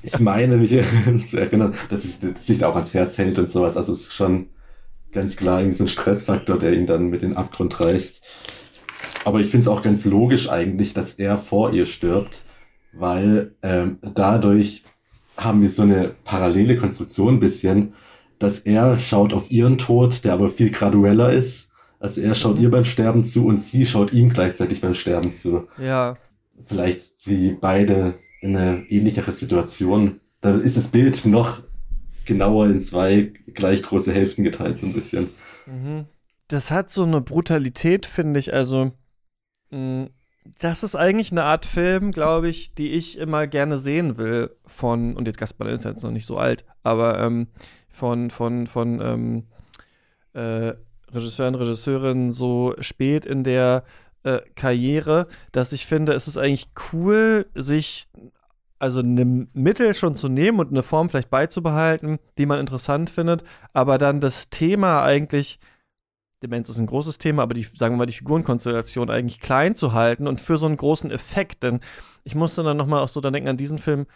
[0.02, 0.70] ich meine mich
[1.26, 3.76] zu erinnern, dass sich sich da auch ans Herz hält und sowas.
[3.76, 4.48] Also es ist schon
[5.12, 8.22] ganz klar irgendwie so ein Stressfaktor, der ihn dann mit den Abgrund reißt.
[9.24, 12.42] Aber ich finde es auch ganz logisch eigentlich, dass er vor ihr stirbt,
[12.92, 14.84] weil ähm, dadurch
[15.36, 17.94] haben wir so eine parallele Konstruktion ein bisschen,
[18.38, 21.70] dass er schaut auf ihren Tod, der aber viel gradueller ist.
[22.00, 22.64] Also er schaut mhm.
[22.64, 25.68] ihr beim Sterben zu und sie schaut ihm gleichzeitig beim Sterben zu.
[25.78, 26.16] Ja.
[26.66, 30.20] Vielleicht sie beide in eine ähnlichere Situation.
[30.40, 31.62] Da ist das Bild noch
[32.28, 35.30] genauer in zwei gleich große Hälften geteilt, so ein bisschen.
[35.66, 36.04] Mhm.
[36.46, 38.54] Das hat so eine Brutalität, finde ich.
[38.54, 38.92] Also,
[39.70, 40.04] mm,
[40.60, 45.16] das ist eigentlich eine Art Film, glaube ich, die ich immer gerne sehen will von,
[45.16, 47.48] und jetzt Gaspar ist jetzt noch nicht so alt, aber ähm,
[47.90, 49.44] von, von, von ähm,
[50.32, 50.74] äh,
[51.12, 53.84] Regisseuren, Regisseurinnen so spät in der
[54.22, 58.08] äh, Karriere, dass ich finde, es ist eigentlich cool, sich
[58.78, 63.42] also ein Mittel schon zu nehmen und eine Form vielleicht beizubehalten, die man interessant findet,
[63.72, 65.58] aber dann das Thema eigentlich,
[66.42, 69.92] Demenz ist ein großes Thema, aber die, sagen wir mal, die Figurenkonstellation eigentlich klein zu
[69.92, 71.80] halten und für so einen großen Effekt, denn
[72.24, 74.06] ich musste dann nochmal auch so dann denken an diesen Film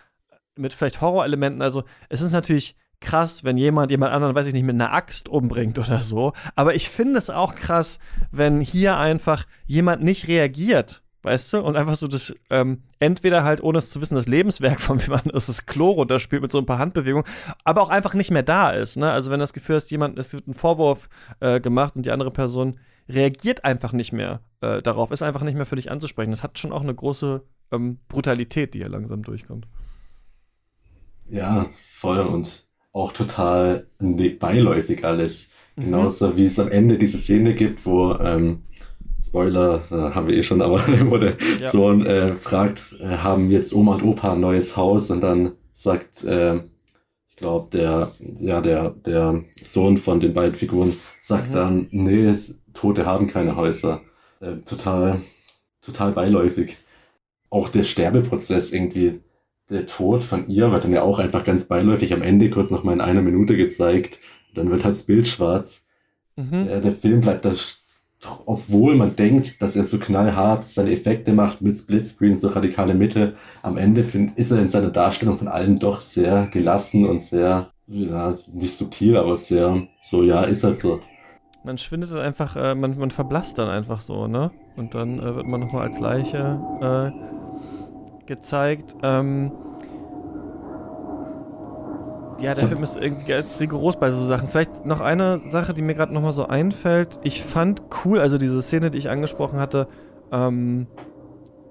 [0.56, 4.64] mit vielleicht Horrorelementen, also es ist natürlich krass, wenn jemand jemand anderen, weiß ich nicht,
[4.64, 6.32] mit einer Axt umbringt oder so.
[6.54, 7.98] Aber ich finde es auch krass,
[8.30, 13.62] wenn hier einfach jemand nicht reagiert, weißt du, und einfach so das, ähm, entweder halt,
[13.62, 16.66] ohne es zu wissen, das Lebenswerk von jemandem ist, das Klo runterspielt mit so ein
[16.66, 17.26] paar Handbewegungen,
[17.64, 19.10] aber auch einfach nicht mehr da ist, ne?
[19.10, 21.08] Also wenn das Gefühl ist, jemand, es wird ein Vorwurf
[21.40, 25.56] äh, gemacht und die andere Person reagiert einfach nicht mehr äh, darauf, ist einfach nicht
[25.56, 26.30] mehr für dich anzusprechen.
[26.30, 29.66] Das hat schon auch eine große ähm, Brutalität, die hier langsam durchkommt.
[31.28, 35.50] Ja, voll und auch total beiläufig alles.
[35.76, 35.84] Mhm.
[35.84, 38.64] Genauso wie es am Ende diese Szene gibt, wo, ähm,
[39.22, 40.80] Spoiler, äh, haben wir eh schon, aber
[41.20, 41.70] der ja.
[41.70, 46.24] Sohn äh, fragt, äh, haben jetzt Oma und Opa ein neues Haus und dann sagt,
[46.24, 51.52] äh, ich glaube, der, ja, der, der Sohn von den beiden Figuren sagt mhm.
[51.52, 52.34] dann, nee,
[52.74, 54.00] Tote haben keine Häuser.
[54.40, 55.20] Äh, total,
[55.82, 56.78] total beiläufig.
[57.48, 59.20] Auch der Sterbeprozess irgendwie
[59.70, 62.82] der Tod von ihr wird dann ja auch einfach ganz beiläufig am Ende kurz noch
[62.82, 64.18] mal in einer Minute gezeigt.
[64.54, 65.84] Dann wird halt das Bild schwarz.
[66.36, 66.66] Mhm.
[66.66, 67.52] Der, der Film bleibt da,
[68.46, 73.34] obwohl man denkt, dass er so knallhart seine Effekte macht mit Splitscreen, so radikale Mitte.
[73.62, 77.70] Am Ende find, ist er in seiner Darstellung von allem doch sehr gelassen und sehr,
[77.86, 81.00] ja, nicht subtil, aber sehr, so, ja, ist halt so.
[81.64, 84.50] Man schwindet dann einfach, äh, man, man verblasst dann einfach so, ne?
[84.76, 88.96] Und dann äh, wird man nochmal als Leiche äh, gezeigt.
[89.02, 89.52] Ähm,
[92.42, 94.48] ja, der Film ist irgendwie ganz rigoros bei so Sachen.
[94.48, 97.20] Vielleicht noch eine Sache, die mir gerade nochmal so einfällt.
[97.22, 99.86] Ich fand cool, also diese Szene, die ich angesprochen hatte,
[100.32, 100.88] ähm,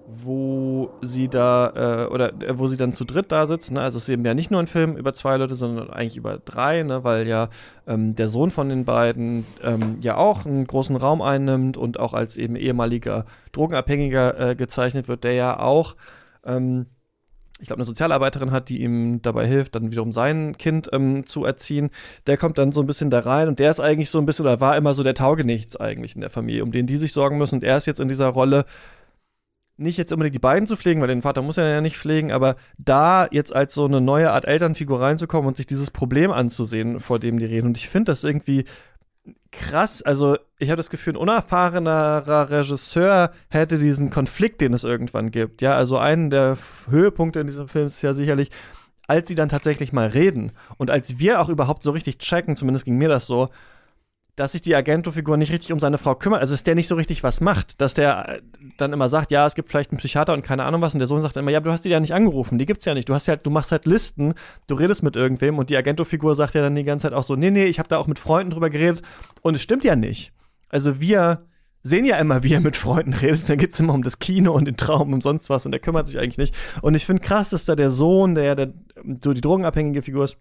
[0.08, 3.74] wo sie da, äh, oder äh, wo sie dann zu dritt da sitzen.
[3.74, 3.82] Ne?
[3.82, 6.38] Also es ist eben ja nicht nur ein Film über zwei Leute, sondern eigentlich über
[6.38, 7.04] drei, ne?
[7.04, 7.50] weil ja
[7.86, 12.14] ähm, der Sohn von den beiden ähm, ja auch einen großen Raum einnimmt und auch
[12.14, 15.96] als eben ehemaliger Drogenabhängiger äh, gezeichnet wird, der ja auch
[16.46, 16.88] ähm,
[17.62, 21.46] ich glaube, eine Sozialarbeiterin hat, die ihm dabei hilft, dann wiederum sein Kind ähm, zu
[21.46, 21.92] erziehen.
[22.26, 24.46] Der kommt dann so ein bisschen da rein und der ist eigentlich so ein bisschen,
[24.46, 27.38] oder war immer so der Taugenichts eigentlich in der Familie, um den die sich sorgen
[27.38, 27.56] müssen.
[27.56, 28.66] Und er ist jetzt in dieser Rolle,
[29.78, 32.32] nicht jetzt unbedingt die beiden zu pflegen, weil den Vater muss er ja nicht pflegen,
[32.32, 37.00] aber da jetzt als so eine neue Art Elternfigur reinzukommen und sich dieses Problem anzusehen,
[37.00, 37.68] vor dem die reden.
[37.68, 38.66] Und ich finde das irgendwie
[39.52, 40.02] krass.
[40.02, 45.62] Also, ich habe das Gefühl, ein unerfahrenerer Regisseur hätte diesen Konflikt, den es irgendwann gibt.
[45.62, 46.58] Ja, also einen der
[46.90, 48.52] Höhepunkte in diesem Film ist ja sicherlich,
[49.08, 52.86] als sie dann tatsächlich mal reden und als wir auch überhaupt so richtig checken, zumindest
[52.86, 53.48] ging mir das so,
[54.36, 56.96] dass sich die Agento-Figur nicht richtig um seine Frau kümmert, also dass der nicht so
[56.96, 58.42] richtig was macht, dass der äh,
[58.78, 61.08] dann immer sagt, ja, es gibt vielleicht einen Psychiater und keine Ahnung was, und der
[61.08, 63.10] Sohn sagt immer, ja, aber du hast die ja nicht angerufen, die gibt's ja nicht,
[63.10, 64.34] du hast ja, du machst halt Listen,
[64.68, 67.36] du redest mit irgendwem und die Agento-Figur sagt ja dann die ganze Zeit auch so,
[67.36, 69.02] nee, nee, ich habe da auch mit Freunden drüber geredet
[69.42, 70.32] und es stimmt ja nicht.
[70.70, 71.46] Also wir
[71.84, 73.50] sehen ja immer, wie er mit Freunden redet.
[73.50, 76.08] Dann geht's immer um das Kino und den Traum und sonst was und der kümmert
[76.08, 76.56] sich eigentlich nicht.
[76.82, 78.74] Und ich finde krass, dass da der Sohn, der, der
[79.24, 80.38] so die drogenabhängige Figur ist,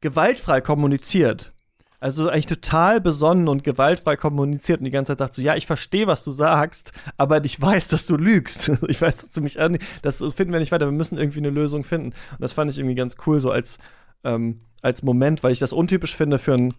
[0.00, 1.52] gewaltfrei kommuniziert.
[2.00, 5.66] Also eigentlich total besonnen und gewaltfrei kommuniziert und die ganze Zeit sagt so, ja, ich
[5.66, 8.68] verstehe, was du sagst, aber ich weiß, dass du lügst.
[8.88, 10.86] ich weiß, dass du mich an, das finden wir nicht weiter.
[10.86, 12.08] Wir müssen irgendwie eine Lösung finden.
[12.08, 13.78] Und das fand ich irgendwie ganz cool, so als,
[14.22, 16.74] ähm, als Moment, weil ich das untypisch finde für einen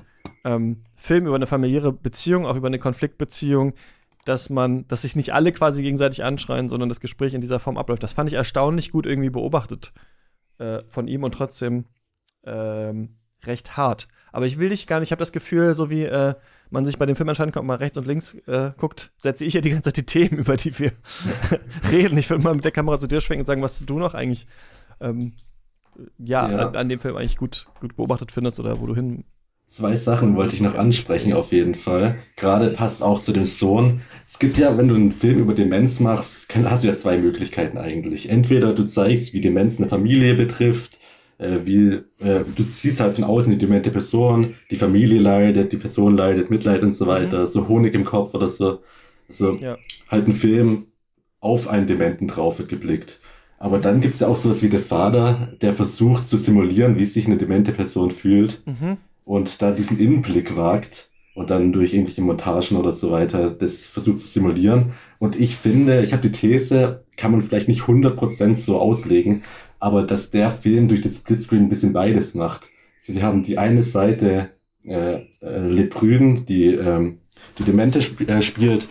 [0.45, 3.73] ähm, Film über eine familiäre Beziehung, auch über eine Konfliktbeziehung,
[4.23, 7.77] dass man, dass sich nicht alle quasi gegenseitig anschreien, sondern das Gespräch in dieser Form
[7.77, 8.03] abläuft.
[8.03, 9.91] Das fand ich erstaunlich gut irgendwie beobachtet
[10.59, 11.85] äh, von ihm und trotzdem
[12.45, 14.07] ähm, recht hart.
[14.31, 16.35] Aber ich will dich gar nicht, ich habe das Gefühl, so wie äh,
[16.69, 19.45] man sich bei dem Film entscheiden kann, ob man rechts und links äh, guckt, setze
[19.45, 20.91] ich ja die ganze Zeit die Themen, über die wir
[21.91, 22.17] reden.
[22.17, 24.47] Ich würde mal mit der Kamera zu dir schwenken und sagen, was du noch eigentlich
[25.01, 25.33] ähm,
[26.17, 26.67] ja, ja.
[26.67, 29.23] An, an, dem Film eigentlich gut, gut beobachtet findest oder wo du hin.
[29.65, 32.15] Zwei Sachen wollte ich noch ansprechen, auf jeden Fall.
[32.37, 34.01] Gerade passt auch zu dem Sohn.
[34.25, 37.77] Es gibt ja, wenn du einen Film über Demenz machst, hast du ja zwei Möglichkeiten
[37.77, 38.29] eigentlich.
[38.29, 40.98] Entweder du zeigst, wie Demenz eine Familie betrifft,
[41.39, 41.87] äh, wie
[42.19, 46.51] äh, du siehst halt von außen die demente Person, die Familie leidet, die Person leidet,
[46.51, 47.09] Mitleid und so mhm.
[47.09, 47.47] weiter, mhm.
[47.47, 48.79] so Honig im Kopf oder so.
[49.27, 49.77] Also ja.
[50.09, 50.87] halt ein Film
[51.39, 53.19] auf einen Dementen drauf wird geblickt.
[53.57, 57.25] Aber dann gibt's ja auch sowas wie der Vater, der versucht zu simulieren, wie sich
[57.25, 58.97] eine demente Person fühlt mhm.
[59.25, 64.17] und da diesen Innenblick wagt und dann durch irgendwelche Montagen oder so weiter das versucht
[64.17, 64.93] zu simulieren.
[65.19, 69.43] Und ich finde, ich habe die These, kann man vielleicht nicht 100% so auslegen,
[69.79, 72.69] aber dass der Film durch das Splitscreen ein bisschen beides macht.
[72.99, 74.49] Sie haben die eine Seite
[74.83, 77.19] äh, äh, Leprüden, die ähm,
[77.57, 78.87] die Demente sp äh, spielt.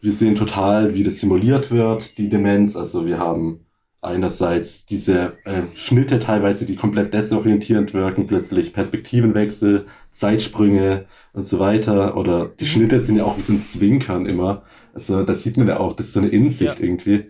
[0.00, 2.76] Wir sehen total, wie das simuliert wird, die Demenz.
[2.76, 3.66] Also wir haben
[4.02, 12.16] einerseits diese äh, Schnitte teilweise, die komplett desorientierend wirken, plötzlich Perspektivenwechsel, Zeitsprünge und so weiter.
[12.16, 12.68] Oder die mhm.
[12.68, 14.62] Schnitte sind ja auch wie so ein Zwinkern immer.
[14.94, 16.84] Also da sieht man ja auch, das ist so eine Insicht ja.
[16.84, 17.26] irgendwie.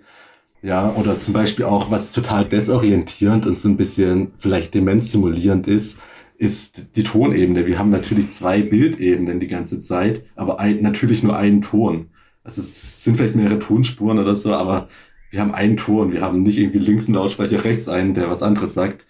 [0.66, 6.00] Ja, oder zum Beispiel auch, was total desorientierend und so ein bisschen vielleicht demenzsimulierend ist,
[6.38, 7.68] ist die Tonebene.
[7.68, 12.09] Wir haben natürlich zwei Bildebenen die ganze Zeit, aber ein, natürlich nur einen Ton.
[12.42, 14.88] Also es sind vielleicht mehrere Tonspuren oder so, aber
[15.31, 16.11] wir haben einen Ton.
[16.11, 19.07] Wir haben nicht irgendwie links einen Lautsprecher, rechts einen, der was anderes sagt,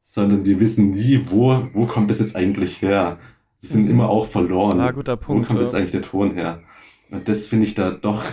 [0.00, 3.18] sondern wir wissen nie, wo, wo kommt das jetzt eigentlich her.
[3.60, 4.80] Wir sind immer auch verloren.
[4.80, 5.44] Ah, guter Punkt.
[5.44, 6.62] Wo kommt jetzt eigentlich der Ton her?
[7.10, 8.24] Und das finde ich da doch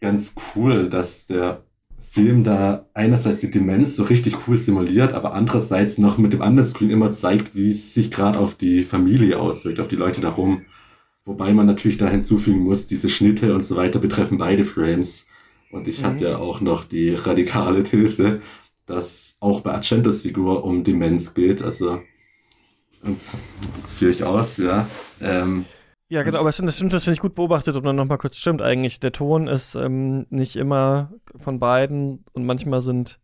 [0.00, 1.65] ganz cool, dass der
[2.16, 6.66] Film da einerseits die Demenz so richtig cool simuliert, aber andererseits noch mit dem anderen
[6.66, 10.62] Screen immer zeigt, wie es sich gerade auf die Familie auswirkt, auf die Leute darum.
[11.26, 15.26] Wobei man natürlich da hinzufügen muss, diese Schnitte und so weiter betreffen beide Frames.
[15.70, 16.04] Und ich mhm.
[16.06, 18.40] habe ja auch noch die radikale These,
[18.86, 21.60] dass auch bei Argentos Figur um Demenz geht.
[21.60, 22.00] Also,
[23.02, 23.36] das,
[23.76, 24.88] das führe ich aus, ja.
[25.20, 25.66] Ähm,
[26.08, 28.36] ja, genau, aber das, das stimmt, das finde ich gut beobachtet und dann nochmal kurz
[28.36, 29.00] stimmt eigentlich.
[29.00, 33.18] Der Ton ist ähm, nicht immer von beiden und manchmal sind,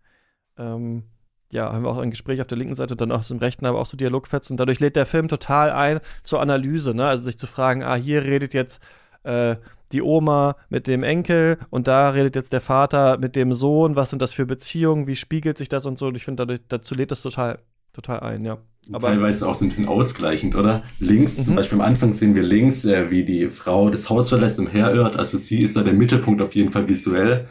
[0.59, 1.05] ähm,
[1.51, 3.79] ja, haben wir auch ein Gespräch auf der linken Seite, dann auch im rechten, aber
[3.79, 4.57] auch so Dialogfetzen.
[4.57, 7.07] Dadurch lädt der Film total ein zur Analyse, ne?
[7.07, 8.83] Also sich zu fragen, ah, hier redet jetzt
[9.23, 9.57] äh,
[9.93, 14.11] die Oma mit dem Enkel und da redet jetzt der Vater mit dem Sohn, was
[14.11, 16.07] sind das für Beziehungen, wie spiegelt sich das und so.
[16.07, 17.59] Und ich finde, dazu lädt das total,
[17.93, 18.59] total ein, ja.
[18.91, 20.83] Aber teilweise auch so ein bisschen ausgleichend, oder?
[20.99, 21.43] Links, mhm.
[21.43, 24.67] zum Beispiel am Anfang sehen wir links, äh, wie die Frau das Haus verlässt und
[24.67, 25.19] herirrt.
[25.19, 27.47] Also sie ist da der Mittelpunkt auf jeden Fall visuell.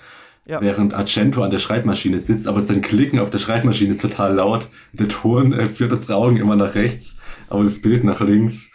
[0.45, 0.60] Ja.
[0.60, 4.69] Während Argento an der Schreibmaschine sitzt, aber sein Klicken auf der Schreibmaschine ist total laut.
[4.91, 8.70] Der Ton äh, führt unsere Augen immer nach rechts, aber das Bild nach links.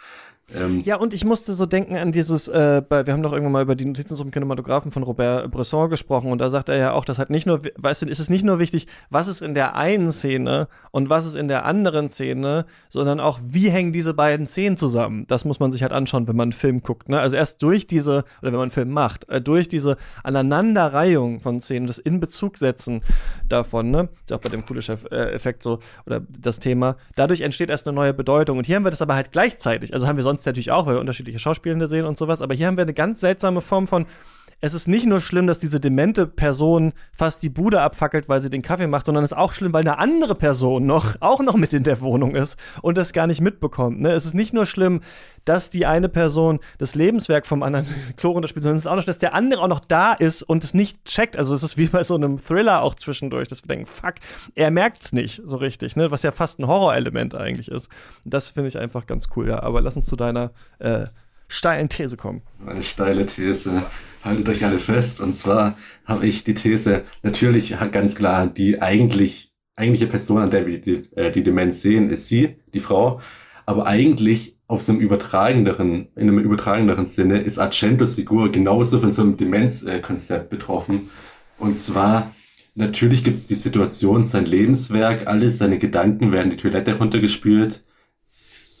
[0.55, 3.63] Ähm, ja, und ich musste so denken an dieses, äh, wir haben doch irgendwann mal
[3.63, 7.03] über die Notizen zum Kinematografen von Robert Bresson gesprochen und da sagt er ja auch,
[7.03, 9.75] dass halt nicht nur, weißt du, ist es nicht nur wichtig, was ist in der
[9.75, 14.47] einen Szene und was ist in der anderen Szene, sondern auch, wie hängen diese beiden
[14.47, 15.25] Szenen zusammen.
[15.27, 17.09] Das muss man sich halt anschauen, wenn man einen Film guckt.
[17.09, 17.19] Ne?
[17.19, 21.61] Also erst durch diese, oder wenn man einen Film macht, äh, durch diese Aneinanderreihung von
[21.61, 23.01] Szenen, das Inbezugsetzen
[23.49, 24.07] davon, ne?
[24.23, 28.13] Ist ja auch bei dem Kulisch-Effekt so, oder das Thema, dadurch entsteht erst eine neue
[28.13, 28.57] Bedeutung.
[28.57, 29.93] Und hier haben wir das aber halt gleichzeitig.
[29.93, 32.41] Also haben wir sonst sonst natürlich auch, weil wir unterschiedliche Schauspielende sehen und sowas.
[32.41, 34.05] Aber hier haben wir eine ganz seltsame Form von,
[34.59, 38.49] es ist nicht nur schlimm, dass diese demente Person fast die Bude abfackelt, weil sie
[38.49, 41.55] den Kaffee macht, sondern es ist auch schlimm, weil eine andere Person noch, auch noch
[41.55, 44.01] mit in der Wohnung ist und das gar nicht mitbekommt.
[44.01, 44.11] Ne?
[44.11, 45.01] Es ist nicht nur schlimm,
[45.45, 49.03] dass die eine Person das Lebenswerk vom anderen Chlor unterspielt, sondern es ist auch noch,
[49.03, 51.37] dass der andere auch noch da ist und es nicht checkt.
[51.37, 54.15] Also es ist wie bei so einem Thriller auch zwischendurch, dass wir denken, fuck,
[54.55, 56.09] er merkt es nicht so richtig, ne?
[56.09, 57.89] Was ja fast ein Horrorelement eigentlich ist.
[58.25, 59.61] Das finde ich einfach ganz cool, ja.
[59.61, 61.05] Aber lass uns zu deiner äh,
[61.47, 62.41] steilen These kommen.
[62.65, 63.83] Eine steile These.
[64.23, 65.21] Haltet euch alle fest.
[65.21, 70.65] Und zwar habe ich die These, natürlich ganz klar, die eigentlich, eigentliche Person, an der
[70.65, 73.21] wir die, äh, die Demenz sehen, ist sie, die Frau.
[73.65, 79.11] Aber eigentlich auf so einem übertragenderen, in einem übertragenderen Sinne ist Argentos Figur genauso von
[79.11, 81.09] so einem Demenzkonzept betroffen.
[81.57, 82.33] Und zwar,
[82.75, 87.83] natürlich gibt es die Situation, sein Lebenswerk, alles, seine Gedanken werden die Toilette runtergespült.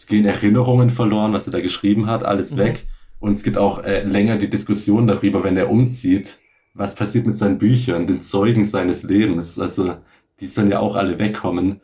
[0.07, 2.59] Es gehen Erinnerungen verloren, was er da geschrieben hat, alles mhm.
[2.59, 2.87] weg.
[3.19, 6.39] Und es gibt auch äh, länger die Diskussion darüber, wenn er umzieht,
[6.73, 9.59] was passiert mit seinen Büchern, den Zeugen seines Lebens.
[9.59, 9.97] Also
[10.39, 11.81] die sollen ja auch alle wegkommen.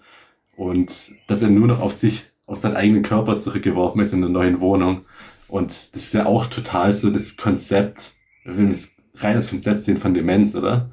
[0.56, 4.30] Und dass er nur noch auf sich, auf seinen eigenen Körper zurückgeworfen ist in der
[4.30, 5.02] neuen Wohnung.
[5.50, 8.14] Und das ist ja auch total so das Konzept,
[8.46, 10.92] wenn wir das reines Konzept sehen von Demenz, oder?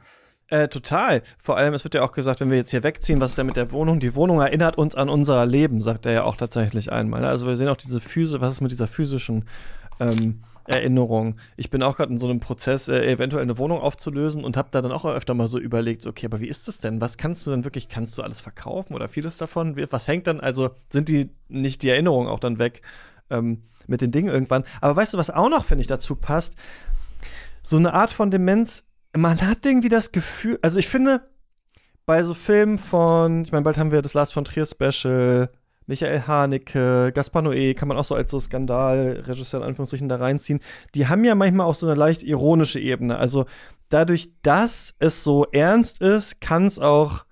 [0.50, 1.22] Äh, total.
[1.38, 3.46] Vor allem, es wird ja auch gesagt, wenn wir jetzt hier wegziehen, was ist denn
[3.46, 4.00] mit der Wohnung?
[4.00, 7.24] Die Wohnung erinnert uns an unser Leben, sagt er ja auch tatsächlich einmal.
[7.24, 9.44] Also wir sehen auch diese Physe, was ist mit dieser physischen
[10.00, 11.36] ähm, Erinnerung.
[11.56, 14.70] Ich bin auch gerade in so einem Prozess, äh, eventuell eine Wohnung aufzulösen und habe
[14.72, 17.00] da dann auch öfter mal so überlegt, okay, aber wie ist das denn?
[17.00, 19.76] Was kannst du denn wirklich, kannst du alles verkaufen oder vieles davon?
[19.90, 22.82] Was hängt dann, also sind die nicht die Erinnerungen auch dann weg
[23.30, 24.64] ähm, mit den Dingen irgendwann?
[24.80, 26.56] Aber weißt du, was auch noch, finde ich, dazu passt?
[27.62, 28.84] So eine Art von Demenz,
[29.16, 31.22] man hat irgendwie das Gefühl, also ich finde,
[32.06, 35.50] bei so Filmen von, ich meine, bald haben wir das Last von Trier Special,
[35.86, 40.60] Michael Haneke, Gaspar Noé, kann man auch so als so Skandalregisseur in Anführungsstrichen da reinziehen.
[40.94, 43.16] Die haben ja manchmal auch so eine leicht ironische Ebene.
[43.16, 43.46] Also
[43.88, 47.24] dadurch, dass es so ernst ist, kann es auch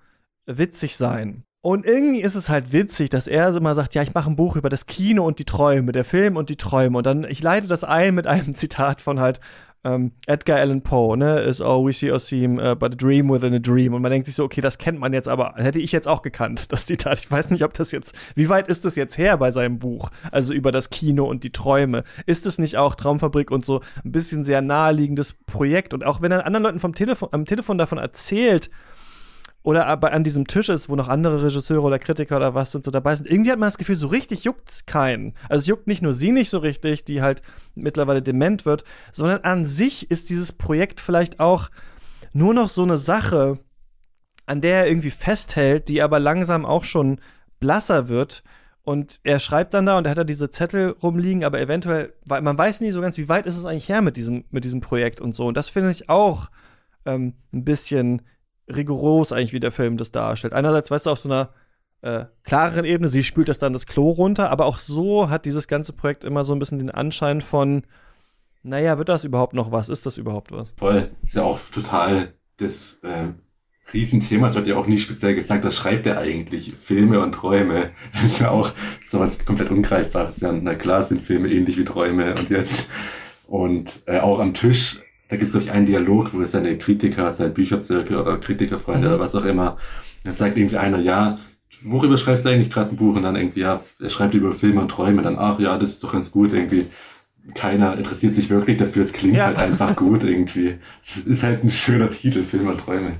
[0.45, 1.43] witzig sein.
[1.61, 4.55] Und irgendwie ist es halt witzig, dass er immer sagt, ja, ich mache ein Buch
[4.55, 6.97] über das Kino und die Träume, der Film und die Träume.
[6.97, 9.39] Und dann, ich leite das ein mit einem Zitat von halt
[9.83, 13.29] ähm, Edgar Allan Poe, ne, is all we see or seem uh, but a dream
[13.29, 13.93] within a dream.
[13.93, 16.21] Und man denkt sich so, okay, das kennt man jetzt, aber hätte ich jetzt auch
[16.21, 17.19] gekannt, das Zitat.
[17.19, 20.09] Ich weiß nicht, ob das jetzt, wie weit ist das jetzt her bei seinem Buch?
[20.31, 22.03] Also über das Kino und die Träume.
[22.25, 25.93] Ist es nicht auch Traumfabrik und so ein bisschen sehr naheliegendes Projekt?
[25.93, 28.69] Und auch wenn er anderen Leuten vom Telefon, am Telefon davon erzählt,
[29.69, 32.83] oder aber an diesem Tisch ist, wo noch andere Regisseure oder Kritiker oder was sind
[32.83, 33.29] so dabei sind.
[33.29, 35.35] Irgendwie hat man das Gefühl, so richtig juckt es keinen.
[35.47, 37.43] Also es juckt nicht nur sie nicht so richtig, die halt
[37.75, 41.69] mittlerweile dement wird, sondern an sich ist dieses Projekt vielleicht auch
[42.33, 43.59] nur noch so eine Sache,
[44.47, 47.21] an der er irgendwie festhält, die aber langsam auch schon
[47.59, 48.41] blasser wird.
[48.81, 52.41] Und er schreibt dann da und er hat da diese Zettel rumliegen, aber eventuell, weil
[52.41, 54.81] man weiß nie so ganz, wie weit ist es eigentlich her mit diesem, mit diesem
[54.81, 55.45] Projekt und so.
[55.45, 56.49] Und das finde ich auch
[57.05, 58.23] ähm, ein bisschen
[58.73, 60.53] rigoros eigentlich, wie der Film das darstellt.
[60.53, 61.49] Einerseits, weißt du, auf so einer
[62.01, 65.67] äh, klareren Ebene, sie spült das dann das Klo runter, aber auch so hat dieses
[65.67, 67.83] ganze Projekt immer so ein bisschen den Anschein von,
[68.63, 69.89] naja, wird das überhaupt noch was?
[69.89, 70.69] Ist das überhaupt was?
[70.77, 73.29] Voll, ist ja auch total das äh,
[73.93, 74.47] Riesenthema.
[74.47, 76.73] Es wird ja auch nie speziell gesagt, was schreibt er eigentlich?
[76.75, 77.91] Filme und Träume.
[78.13, 80.39] Das ist ja auch sowas komplett Ungreifbares.
[80.41, 82.89] Ja, na klar sind Filme ähnlich wie Träume und jetzt.
[83.47, 87.31] Und äh, auch am Tisch da gibt es, glaube ich, einen Dialog, wo seine Kritiker,
[87.31, 89.13] sein Bücherzirkel oder Kritikerfreunde mhm.
[89.13, 89.77] oder was auch immer,
[90.23, 91.37] da sagt irgendwie einer, ja,
[91.83, 93.15] worüber schreibst du eigentlich gerade ein Buch?
[93.15, 96.03] Und dann irgendwie, ja, er schreibt über Filme und Träume, dann, ach ja, das ist
[96.03, 96.87] doch ganz gut irgendwie.
[97.53, 99.45] Keiner interessiert sich wirklich dafür, es klingt ja.
[99.45, 100.77] halt einfach gut irgendwie.
[101.01, 103.13] Es ist halt ein schöner Titel, Filme und Träume.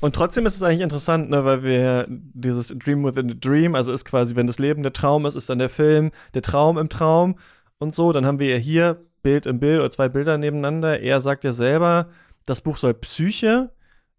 [0.00, 3.92] Und trotzdem ist es eigentlich interessant, ne, weil wir dieses Dream within a Dream, also
[3.92, 6.88] ist quasi, wenn das Leben der Traum ist, ist dann der Film der Traum im
[6.88, 7.36] Traum
[7.78, 8.12] und so.
[8.12, 11.00] Dann haben wir ja hier Bild im Bild oder zwei Bilder nebeneinander.
[11.00, 12.10] Er sagt ja selber,
[12.46, 13.72] das Buch soll Psyche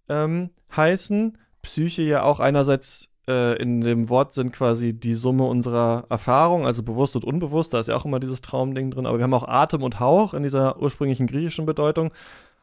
[0.10, 1.38] ähm, heißen.
[1.62, 7.16] Psyche ja auch einerseits äh, in dem Wortsinn quasi die Summe unserer Erfahrung, also bewusst
[7.16, 7.74] und unbewusst.
[7.74, 9.06] Da ist ja auch immer dieses Traumding drin.
[9.06, 12.12] Aber wir haben auch Atem und Hauch in dieser ursprünglichen griechischen Bedeutung.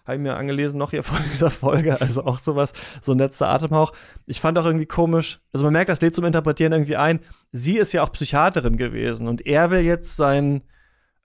[0.04, 3.48] Habe ich mir angelesen noch hier vor dieser Folge, also auch sowas, so ein letzter
[3.48, 3.92] Atemhauch.
[4.26, 7.20] Ich fand auch irgendwie komisch, also man merkt, das lädt zum Interpretieren irgendwie ein.
[7.52, 10.62] Sie ist ja auch Psychiaterin gewesen und er will jetzt sein,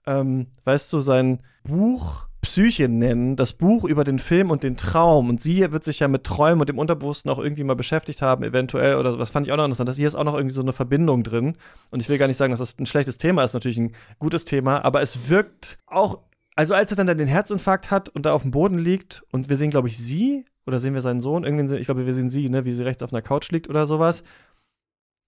[0.08, 5.28] ähm, weißt du, sein Buch Psyche nennen, das Buch über den Film und den Traum.
[5.28, 8.44] Und sie wird sich ja mit Träumen und dem Unterbewussten auch irgendwie mal beschäftigt haben,
[8.44, 8.96] eventuell.
[8.96, 10.72] Oder was fand ich auch noch interessant, dass hier ist auch noch irgendwie so eine
[10.72, 11.56] Verbindung drin.
[11.90, 14.44] Und ich will gar nicht sagen, dass das ein schlechtes Thema ist, natürlich ein gutes
[14.44, 16.20] Thema, aber es wirkt auch,
[16.54, 19.56] also als er dann den Herzinfarkt hat und da auf dem Boden liegt und wir
[19.56, 22.48] sehen, glaube ich, sie, oder sehen wir seinen Sohn, irgendwie, ich glaube, wir sehen sie,
[22.48, 24.22] ne, wie sie rechts auf einer Couch liegt oder sowas.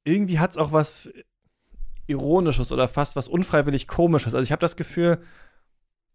[0.04, 1.10] Irgendwie hat es auch was
[2.10, 4.34] Ironisches oder fast was unfreiwillig Komisches.
[4.34, 5.18] Also ich habe das Gefühl,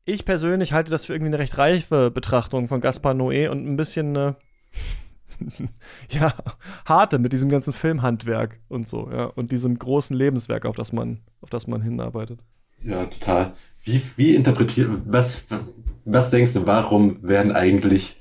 [0.06, 3.78] ich persönlich halte das für irgendwie eine recht reife Betrachtung von Gaspar Noé und ein
[3.78, 4.36] bisschen eine
[6.10, 6.34] ja,
[6.86, 11.22] harte mit diesem ganzen Filmhandwerk und so, ja, und diesem großen Lebenswerk, auf das man,
[11.42, 12.40] auf das man hinarbeitet.
[12.84, 13.52] Ja, total.
[13.84, 15.44] Wie, wie interpretiert, was,
[16.06, 18.18] was denkst du, warum werden eigentlich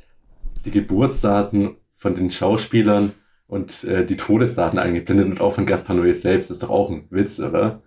[0.64, 3.12] die Geburtsdaten von den Schauspielern
[3.46, 7.06] und äh, die Todesdaten eingeblendet und auch von Gaspar Noé selbst ist doch auch ein
[7.10, 7.82] Witz, oder?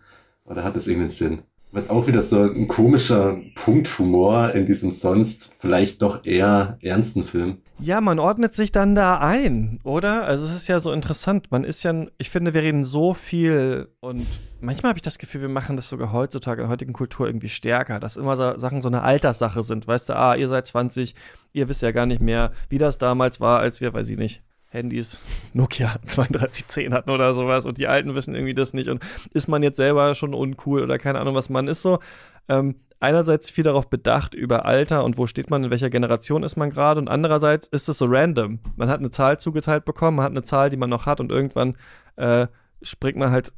[0.45, 1.43] Oder hat das irgendeinen Sinn?
[1.71, 7.57] was auch wieder so ein komischer Punkthumor in diesem sonst vielleicht doch eher ernsten Film.
[7.79, 10.25] Ja, man ordnet sich dann da ein, oder?
[10.25, 11.51] Also es ist ja so interessant.
[11.51, 14.25] Man ist ja, ich finde, wir reden so viel und
[14.61, 17.49] manchmal habe ich das Gefühl, wir machen das sogar heutzutage in der heutigen Kultur irgendwie
[17.49, 19.87] stärker, dass immer so Sachen so eine Alterssache sind.
[19.87, 21.13] Weißt du, ah, ihr seid 20,
[21.53, 24.41] ihr wisst ja gar nicht mehr, wie das damals war, als wir, weiß ich nicht,
[24.77, 25.19] Handys
[25.53, 29.03] Nokia 3210 hatten oder sowas und die Alten wissen irgendwie das nicht und
[29.33, 31.99] ist man jetzt selber schon uncool oder keine Ahnung, was man ist so.
[32.47, 36.55] Ähm, einerseits viel darauf bedacht über Alter und wo steht man, in welcher Generation ist
[36.55, 38.59] man gerade und andererseits ist es so random.
[38.75, 41.31] Man hat eine Zahl zugeteilt bekommen, man hat eine Zahl, die man noch hat und
[41.31, 41.75] irgendwann
[42.15, 42.47] äh,
[42.81, 43.53] springt man halt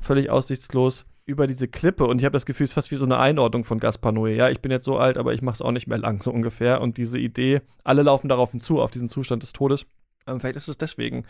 [0.00, 3.04] völlig aussichtslos über diese Klippe und ich habe das Gefühl, es ist fast wie so
[3.04, 4.30] eine Einordnung von Gaspar Noé.
[4.30, 6.32] Ja, ich bin jetzt so alt, aber ich mache es auch nicht mehr lang, so
[6.32, 6.80] ungefähr.
[6.80, 9.84] Und diese Idee, alle laufen darauf hinzu, auf diesen Zustand des Todes.
[10.28, 11.24] Ähm, vielleicht ist es deswegen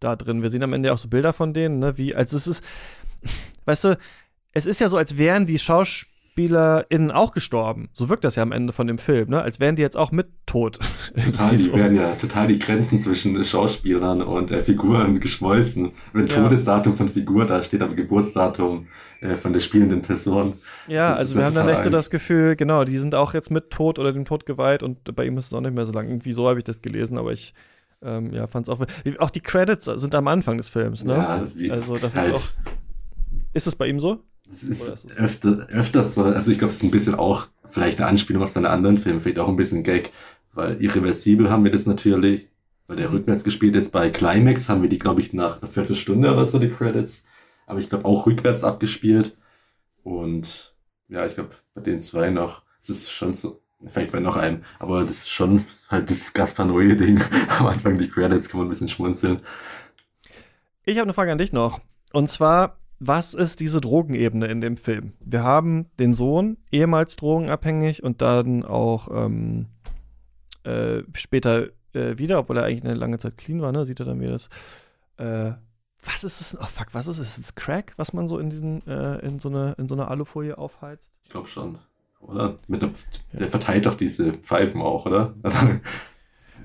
[0.00, 0.42] da drin.
[0.42, 2.62] Wir sehen am Ende auch so Bilder von denen, ne, wie, also es ist,
[3.64, 3.98] weißt du,
[4.52, 7.88] es ist ja so, als wären die Schauspieler SchauspielerInnen auch gestorben.
[7.92, 9.42] So wirkt das ja am Ende von dem Film, ne?
[9.42, 10.78] Als wären die jetzt auch mit tot.
[11.24, 15.92] Total, die werden ja total die Grenzen zwischen Schauspielern und äh, Figuren geschmolzen.
[16.12, 16.36] Wenn ja.
[16.36, 18.88] Todesdatum von Figur da steht, aber Geburtsdatum
[19.20, 20.54] äh, von der spielenden Person.
[20.86, 23.70] Ja, also wir haben dann echt so das Gefühl, genau, die sind auch jetzt mit
[23.70, 26.08] Tod oder dem Tod geweiht und bei ihm ist es auch nicht mehr so lang.
[26.08, 27.54] Irgendwie so habe ich das gelesen, aber ich
[28.02, 28.80] ähm, ja, fand es auch.
[29.18, 31.14] Auch die Credits sind am Anfang des Films, ne?
[31.14, 32.34] Ja, wie, also das halt.
[32.34, 32.72] ist auch.
[33.52, 34.22] Ist es bei ihm so?
[34.50, 38.08] Es ist öfter, öfters so, also ich glaube, es ist ein bisschen auch vielleicht eine
[38.08, 40.10] Anspielung auf seine anderen Filme, vielleicht auch ein bisschen Gag,
[40.52, 42.48] weil irreversibel haben wir das natürlich,
[42.88, 43.92] weil der rückwärts gespielt ist.
[43.92, 47.26] Bei Climax haben wir die, glaube ich, nach einer Viertelstunde oder so die Credits,
[47.66, 49.36] aber ich glaube auch rückwärts abgespielt.
[50.02, 50.74] Und
[51.08, 54.62] ja, ich glaube, bei den zwei noch, es ist schon so, vielleicht bei noch einem,
[54.78, 57.20] aber das ist schon halt das Gaspar Noé-Ding.
[57.58, 59.40] Am Anfang die Credits kann man ein bisschen schmunzeln.
[60.84, 61.80] Ich habe eine Frage an dich noch.
[62.12, 65.14] Und zwar, was ist diese Drogenebene in dem Film?
[65.20, 69.66] Wir haben den Sohn, ehemals drogenabhängig und dann auch ähm,
[70.64, 73.86] äh, später äh, wieder, obwohl er eigentlich eine lange Zeit clean war, ne?
[73.86, 74.48] Sieht er dann wieder das.
[75.16, 75.52] Äh,
[76.02, 76.58] was ist das?
[76.60, 77.38] Oh fuck, was ist es?
[77.38, 80.08] Ist es Crack, was man so in diesen, äh, in so eine, in so eine
[80.08, 81.10] Alufolie aufheizt?
[81.24, 81.78] Ich glaube schon.
[82.20, 82.58] Oder?
[82.68, 82.90] Mit der,
[83.32, 85.34] der verteilt doch diese Pfeifen auch, oder?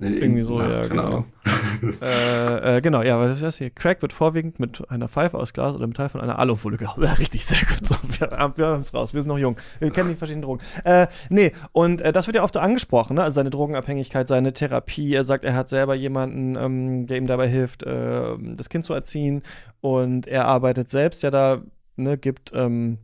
[0.01, 1.25] Irgendwie so, Ach, ja, genau.
[2.01, 3.69] äh, äh, genau, ja, weil das hier.
[3.69, 6.97] Crack wird vorwiegend mit einer Pfeife aus Glas oder Metall von einer Alufolie geraucht.
[7.05, 7.87] Ja, richtig, sehr gut.
[7.87, 9.13] So, wir, wir haben es raus.
[9.13, 9.57] Wir sind noch jung.
[9.79, 10.61] Wir kennen die verschiedenen Drogen.
[10.83, 13.23] Äh, nee, und äh, das wird ja oft so angesprochen, ne?
[13.23, 15.13] Also seine Drogenabhängigkeit, seine Therapie.
[15.13, 18.93] Er sagt, er hat selber jemanden, ähm, der ihm dabei hilft, äh, das Kind zu
[18.93, 19.43] erziehen.
[19.81, 21.61] Und er arbeitet selbst ja da,
[21.95, 22.97] ne, gibt ähm,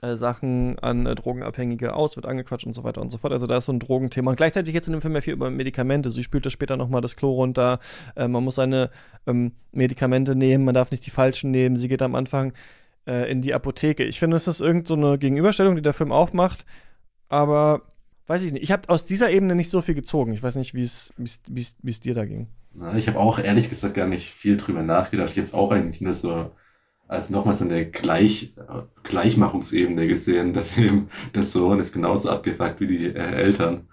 [0.00, 3.32] äh, Sachen an äh, Drogenabhängige aus, wird angequatscht und so weiter und so fort.
[3.32, 4.30] Also da ist so ein Drogenthema.
[4.30, 6.10] Und gleichzeitig jetzt in dem Film ja viel über Medikamente.
[6.10, 7.80] Sie spült das später nochmal das Klo runter.
[8.14, 8.90] Äh, man muss seine
[9.26, 11.76] ähm, Medikamente nehmen, man darf nicht die falschen nehmen.
[11.76, 12.52] Sie geht am Anfang
[13.06, 14.04] äh, in die Apotheke.
[14.04, 16.64] Ich finde, es ist irgendeine so Gegenüberstellung, die der Film aufmacht.
[17.28, 17.82] Aber
[18.28, 18.62] weiß ich nicht.
[18.62, 20.32] Ich habe aus dieser Ebene nicht so viel gezogen.
[20.32, 22.46] Ich weiß nicht, wie es dir da ging.
[22.96, 25.30] Ich habe auch ehrlich gesagt gar nicht viel drüber nachgedacht.
[25.30, 26.52] Ich habe es auch eigentlich nur so
[27.08, 28.54] als nochmal so eine Gleich,
[29.02, 33.88] Gleichmachungsebene gesehen, dass eben der Sohn ist genauso abgefuckt wie die äh, Eltern.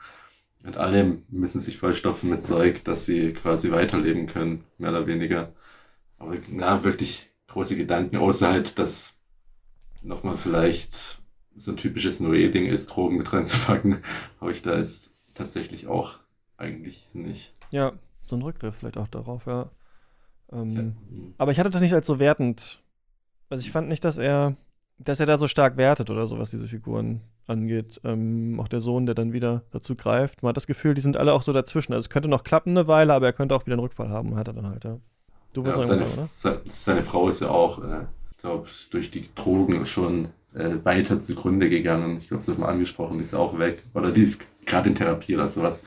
[0.63, 5.53] Und alle müssen sich vollstopfen mit Zeug, dass sie quasi weiterleben können, mehr oder weniger.
[6.17, 9.19] Aber na, wirklich große Gedanken, außer halt, dass
[10.03, 11.21] nochmal vielleicht
[11.55, 13.97] so ein typisches Noé-Ding ist, Drogen mit reinzupacken,
[14.41, 16.15] habe ich da jetzt tatsächlich auch
[16.57, 17.53] eigentlich nicht.
[17.69, 17.93] Ja,
[18.25, 19.69] so ein Rückgriff vielleicht auch darauf, ja.
[20.51, 21.33] Ähm, ja.
[21.37, 22.81] Aber ich hatte das nicht als so wertend
[23.55, 24.57] also ich fand nicht, dass er,
[24.97, 28.01] dass er da so stark wertet oder so, was diese Figuren angeht.
[28.03, 30.43] Ähm, auch der Sohn, der dann wieder dazu greift.
[30.43, 31.93] Man hat das Gefühl, die sind alle auch so dazwischen.
[31.93, 34.35] Also es könnte noch klappen eine Weile, aber er könnte auch wieder einen Rückfall haben.
[34.35, 34.97] Hat er dann halt, ja.
[35.53, 36.61] Du ja, seine, sagen, oder?
[36.65, 41.69] seine Frau ist ja auch, äh, ich glaube, durch die Drogen schon äh, weiter zugrunde
[41.69, 42.17] gegangen.
[42.17, 43.81] Ich glaube, das wird mal angesprochen, die ist auch weg.
[43.93, 45.81] Oder die ist gerade in Therapie oder sowas.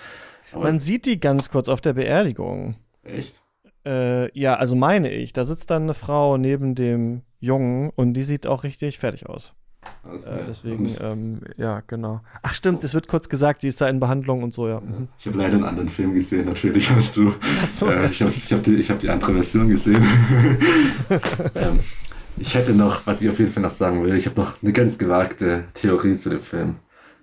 [0.52, 2.76] Aber Man sieht die ganz kurz auf der Beerdigung.
[3.02, 3.42] Echt?
[3.88, 5.32] Äh, ja, also meine ich.
[5.32, 9.54] Da sitzt dann eine Frau neben dem Jungen und die sieht auch richtig fertig aus.
[10.04, 12.20] Äh, deswegen, ähm, ja, genau.
[12.42, 14.80] Ach stimmt, es wird kurz gesagt, sie ist da in Behandlung und so, ja.
[14.80, 15.08] Mhm.
[15.18, 17.32] Ich habe leider einen anderen Film gesehen, natürlich hast du.
[17.66, 17.88] So.
[17.88, 20.04] Äh, ich habe hab die, hab die andere Version gesehen.
[21.54, 21.80] ähm,
[22.36, 24.72] ich hätte noch, was ich auf jeden Fall noch sagen will, ich habe noch eine
[24.72, 26.76] ganz gewagte Theorie zu dem Film.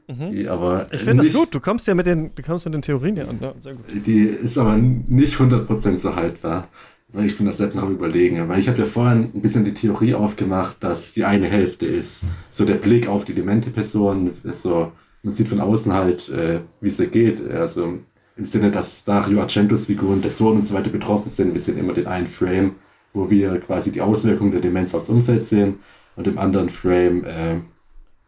[0.08, 0.28] Mhm.
[0.28, 2.82] Die aber ich finde das gut, du kommst ja mit den, du kommst mit den
[2.82, 3.86] Theorien ja an, ja, sehr gut.
[4.06, 6.68] Die ist aber nicht 100% so haltbar
[7.16, 9.64] weil ich bin das selbst noch am überlegen, weil ich habe ja vorhin ein bisschen
[9.64, 14.32] die Theorie aufgemacht, dass die eine Hälfte ist so der Blick auf die demente Person,
[14.44, 14.92] so
[15.24, 18.00] man sieht von außen halt, äh, wie es da geht, also
[18.38, 21.78] im Sinne, dass Dario Argentos Figuren, der Sohn und so weiter betroffen sind, wir sehen
[21.78, 22.76] immer den einen Frame,
[23.14, 25.80] wo wir quasi die Auswirkungen der Demenz aufs Umfeld sehen
[26.18, 27.56] und im anderen Frame äh,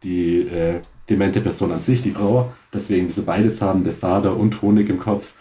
[0.02, 2.52] die äh, demente Person an sich, die Frau.
[2.72, 5.32] Deswegen diese beides haben, der Vater und Honig im Kopf.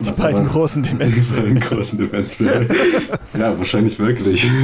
[0.00, 1.60] Die Was beiden aber, großen Demenzfilme.
[1.60, 2.68] großen Demenzfilme.
[3.38, 4.46] ja, wahrscheinlich wirklich.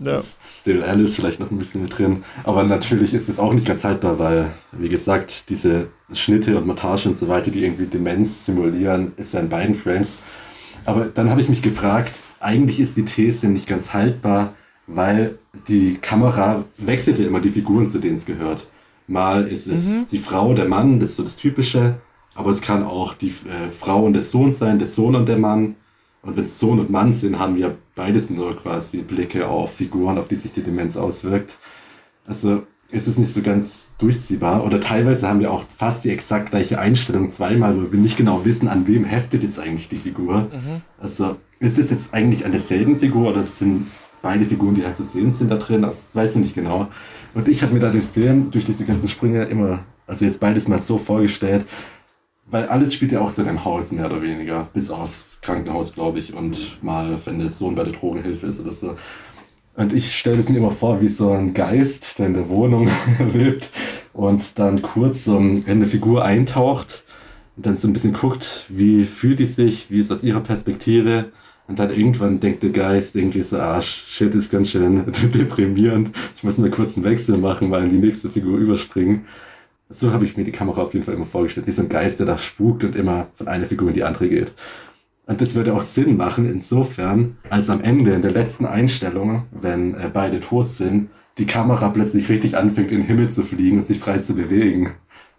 [0.00, 0.20] Ja.
[0.20, 2.22] Still Alice vielleicht noch ein bisschen mit drin.
[2.44, 7.08] Aber natürlich ist es auch nicht ganz haltbar, weil, wie gesagt, diese Schnitte und Montage
[7.08, 10.18] und so weiter, die irgendwie Demenz simulieren, ist ja in beiden Frames.
[10.84, 14.54] Aber dann habe ich mich gefragt, eigentlich ist die These nicht ganz haltbar,
[14.86, 15.36] weil
[15.66, 18.68] die Kamera wechselte immer die Figuren, zu denen es gehört.
[19.08, 20.06] Mal ist es mhm.
[20.12, 21.96] die Frau, der Mann, das ist so das Typische.
[22.34, 25.38] Aber es kann auch die äh, Frau und der Sohn sein, der Sohn und der
[25.38, 25.74] Mann.
[26.22, 30.18] Und wenn es Sohn und Mann sind, haben wir beides nur quasi Blicke auf Figuren,
[30.18, 31.58] auf die sich die Demenz auswirkt.
[32.26, 34.64] Also ist es nicht so ganz durchziehbar.
[34.64, 38.44] Oder teilweise haben wir auch fast die exakt gleiche Einstellung zweimal, wo wir nicht genau
[38.44, 40.42] wissen, an wem heftet jetzt eigentlich die Figur.
[40.42, 40.82] Mhm.
[40.98, 43.86] Also ist es jetzt eigentlich an derselben Figur oder sind
[44.22, 45.82] beide Figuren, die halt zu sehen sind, da drin?
[45.82, 46.88] Das weiß man nicht genau.
[47.38, 50.66] Und ich habe mir da den Film durch diese ganzen Sprünge immer, also jetzt beides
[50.66, 51.64] mal so vorgestellt,
[52.46, 54.68] weil alles spielt ja auch so in einem Haus, mehr oder weniger.
[54.74, 56.34] Bis aufs Krankenhaus, glaube ich.
[56.34, 58.96] Und mal, wenn der Sohn bei der Drogenhilfe ist oder so.
[59.76, 62.90] Und ich stelle es mir immer vor, wie so ein Geist, der in der Wohnung
[63.32, 63.70] lebt
[64.12, 67.04] und dann kurz so in eine Figur eintaucht
[67.56, 71.26] und dann so ein bisschen guckt, wie fühlt die sich, wie ist aus ihrer Perspektive.
[71.68, 75.04] Und dann irgendwann denkt der Geist irgendwie so, ah, shit, ist ganz schön
[75.34, 76.10] deprimierend.
[76.34, 79.26] Ich muss mir kurz einen Wechsel machen, mal in die nächste Figur überspringen.
[79.90, 82.20] So habe ich mir die Kamera auf jeden Fall immer vorgestellt, wie so ein Geist,
[82.20, 84.52] der da spukt und immer von einer Figur in die andere geht.
[85.26, 89.94] Und das würde auch Sinn machen, insofern, als am Ende, in der letzten Einstellung, wenn
[89.94, 93.84] äh, beide tot sind, die Kamera plötzlich richtig anfängt, in den Himmel zu fliegen und
[93.84, 94.94] sich frei zu bewegen.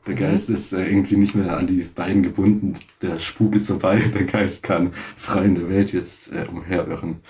[0.05, 0.19] Der mhm.
[0.19, 2.73] Geist ist äh, irgendwie nicht mehr an die beiden gebunden.
[3.01, 4.01] Der Spuk ist vorbei.
[4.13, 7.21] Der Geist kann frei in der Welt jetzt äh, umherirren.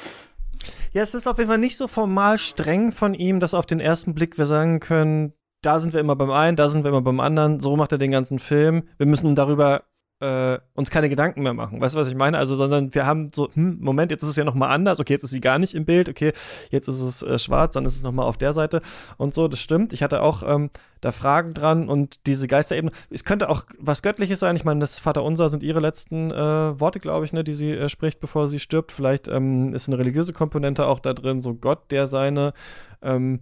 [0.92, 3.80] Ja, es ist auf jeden Fall nicht so formal streng von ihm, dass auf den
[3.80, 7.02] ersten Blick wir sagen können, da sind wir immer beim einen, da sind wir immer
[7.02, 8.84] beim anderen, so macht er den ganzen Film.
[8.98, 9.84] Wir müssen darüber
[10.20, 11.80] äh, uns keine Gedanken mehr machen.
[11.80, 12.38] Weißt du, was ich meine?
[12.38, 15.00] Also, sondern wir haben so, hm, Moment, jetzt ist es ja nochmal anders.
[15.00, 16.10] Okay, jetzt ist sie gar nicht im Bild.
[16.10, 16.34] Okay,
[16.70, 18.82] jetzt ist es äh, schwarz, dann ist es nochmal auf der Seite
[19.18, 19.48] und so.
[19.48, 19.94] Das stimmt.
[19.94, 20.70] Ich hatte auch ähm,
[21.02, 22.92] da Fragen dran und diese Geisterebene.
[23.10, 24.56] Es könnte auch was Göttliches sein.
[24.58, 27.88] Ich meine, das Vaterunser sind ihre letzten äh, Worte, glaube ich, ne, die sie äh,
[27.88, 28.92] spricht, bevor sie stirbt.
[28.92, 32.54] Vielleicht ähm, ist eine religiöse Komponente auch da drin, so Gott, der seine
[33.02, 33.40] ähm,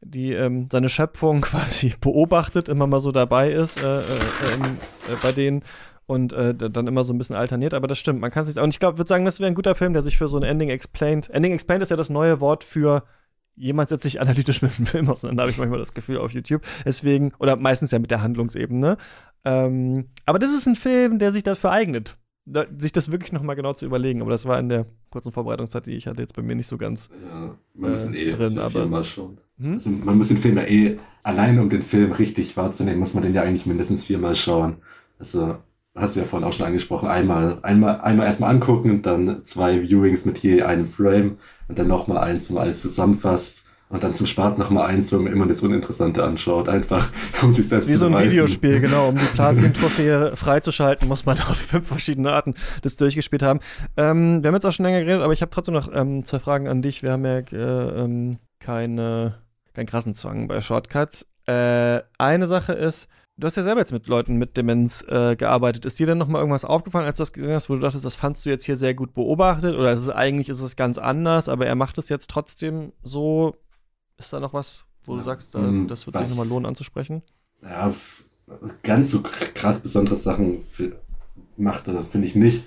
[0.00, 4.02] die ähm, seine Schöpfung quasi beobachtet, immer mal so dabei ist äh, äh,
[4.54, 4.76] ähm,
[5.08, 5.62] äh, bei denen
[6.08, 8.58] und äh, dann immer so ein bisschen alterniert, aber das stimmt, man kann es nicht.
[8.62, 10.42] Und ich glaube, würde sagen, das wäre ein guter Film, der sich für so ein
[10.42, 11.28] Ending Explained.
[11.28, 13.04] Ending Explained ist ja das neue Wort für
[13.54, 16.62] jemand setzt sich analytisch mit dem Film auseinander, habe ich manchmal das Gefühl auf YouTube.
[16.84, 18.96] Deswegen, oder meistens ja mit der Handlungsebene.
[19.44, 23.56] Ähm, aber das ist ein Film, der sich dafür eignet, da, sich das wirklich nochmal
[23.56, 24.22] genau zu überlegen.
[24.22, 26.78] Aber das war in der kurzen Vorbereitungszeit, die ich hatte, jetzt bei mir nicht so
[26.78, 28.58] ganz ja, man muss äh, eh drin.
[28.58, 29.38] Aber mal schauen.
[29.58, 29.72] Hm?
[29.72, 33.24] Also man muss den Film ja eh, allein um den Film richtig wahrzunehmen, muss man
[33.24, 34.76] den ja eigentlich mindestens viermal schauen.
[35.18, 35.58] Also
[35.98, 40.24] hast du ja vorhin auch schon angesprochen, einmal, einmal, einmal erstmal angucken, dann zwei Viewings
[40.24, 41.38] mit je einem Frame
[41.68, 43.64] und dann nochmal eins, wo man alles zusammenfasst.
[43.90, 47.08] Und dann zum Spaß nochmal eins, wo man immer das Uninteressante anschaut, einfach
[47.42, 49.08] um sich selbst Wie zu Wie so ein Videospiel, genau.
[49.08, 53.60] Um die Platin-Trophäe freizuschalten, muss man auf fünf verschiedene Arten das durchgespielt haben.
[53.96, 56.38] Ähm, wir haben jetzt auch schon länger geredet, aber ich habe trotzdem noch ähm, zwei
[56.38, 57.02] Fragen an dich.
[57.02, 59.38] Wir haben ja äh, ähm, keine,
[59.72, 61.24] keinen krassen Zwang bei Shortcuts.
[61.46, 63.08] Äh, eine Sache ist,
[63.38, 65.84] Du hast ja selber jetzt mit Leuten mit Demenz äh, gearbeitet.
[65.84, 68.04] Ist dir denn noch mal irgendwas aufgefallen, als du das gesehen hast, wo du dachtest,
[68.04, 69.76] das fandst du jetzt hier sehr gut beobachtet?
[69.76, 73.54] Oder ist es, eigentlich ist es ganz anders, aber er macht es jetzt trotzdem so?
[74.16, 77.22] Ist da noch was, wo du sagst, ähm, das wird was, sich nochmal lohnen anzusprechen?
[77.62, 77.94] Ja,
[78.82, 80.64] ganz so krass besondere Sachen
[81.56, 82.64] macht er, finde ich nicht.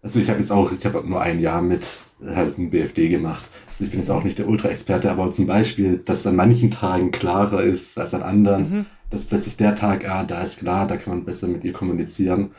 [0.00, 3.48] Also ich habe jetzt auch, ich habe nur ein Jahr mit also ein BFD gemacht.
[3.68, 6.70] Also ich bin jetzt auch nicht der Ultra-Experte, aber zum Beispiel, dass es an manchen
[6.70, 8.70] Tagen klarer ist als an anderen.
[8.70, 11.72] Mhm dass plötzlich der Tag, ah, da ist klar, da kann man besser mit ihr
[11.72, 12.50] kommunizieren.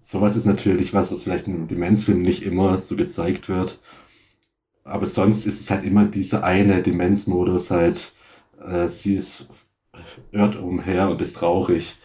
[0.00, 3.80] Sowas ist natürlich was, was vielleicht im Demenzfilm nicht immer so gezeigt wird.
[4.84, 8.14] Aber sonst ist es halt immer dieser eine Demenzmodus halt,
[8.64, 9.48] äh, sie ist,
[10.30, 11.96] irrt umher und ist traurig.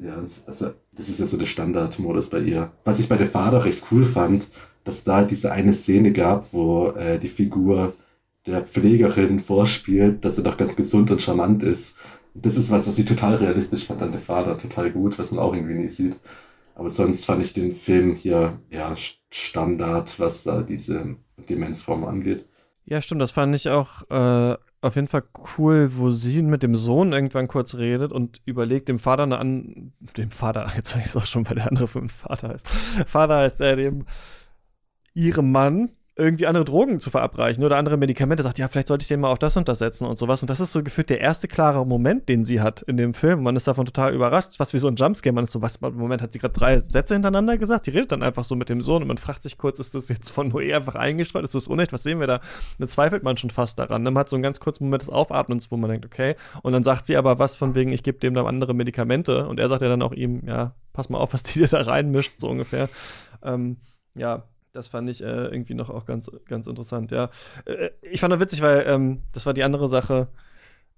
[0.00, 0.16] Ja,
[0.46, 2.72] also das ist ja so der Standardmodus bei ihr.
[2.84, 4.46] Was ich bei der Vater recht cool fand,
[4.84, 7.94] dass da diese eine Szene gab, wo äh, die Figur
[8.46, 11.96] der Pflegerin vorspielt, dass er doch ganz gesund und charmant ist
[12.34, 15.44] das ist was, was ich total realistisch fand an der Vater, total gut, was man
[15.44, 16.18] auch irgendwie nie sieht.
[16.74, 18.94] Aber sonst fand ich den Film hier ja
[19.30, 21.16] Standard, was da diese
[21.48, 22.46] Demenzform angeht.
[22.84, 25.22] Ja, stimmt, das fand ich auch äh, auf jeden Fall
[25.58, 29.92] cool, wo sie mit dem Sohn irgendwann kurz redet und überlegt, dem Vater eine an,
[30.16, 32.66] dem Vater, jetzt sag ich es auch schon, weil der andere Film Vater heißt.
[33.06, 34.06] Vater heißt er, dem
[35.14, 39.08] ihrem Mann irgendwie andere Drogen zu verabreichen oder andere Medikamente, sagt, ja, vielleicht sollte ich
[39.08, 40.42] den mal auf das und das setzen und sowas.
[40.42, 43.42] Und das ist so gefühlt der erste klare Moment, den sie hat in dem Film.
[43.42, 45.32] Man ist davon total überrascht, was wie so ein Jumpscare.
[45.32, 47.86] Man ist so, was, im Moment hat sie gerade drei Sätze hintereinander gesagt.
[47.86, 50.10] Die redet dann einfach so mit dem Sohn und man fragt sich kurz, ist das
[50.10, 51.44] jetzt von Noé einfach eingestreut?
[51.44, 51.94] Ist das unecht?
[51.94, 52.40] Was sehen wir da?
[52.78, 54.02] Da zweifelt man schon fast daran.
[54.02, 56.36] Man hat so einen ganz kurzen Moment des Aufatmens, wo man denkt, okay.
[56.62, 59.48] Und dann sagt sie aber was von wegen, ich gebe dem dann andere Medikamente.
[59.48, 61.80] Und er sagt ja dann auch ihm, ja, pass mal auf, was die dir da
[61.80, 62.90] reinmischt, so ungefähr.
[63.42, 63.78] Ähm,
[64.14, 67.30] ja, das fand ich äh, irgendwie noch auch ganz, ganz interessant, ja.
[67.66, 70.28] Äh, ich fand das witzig, weil ähm, das war die andere Sache.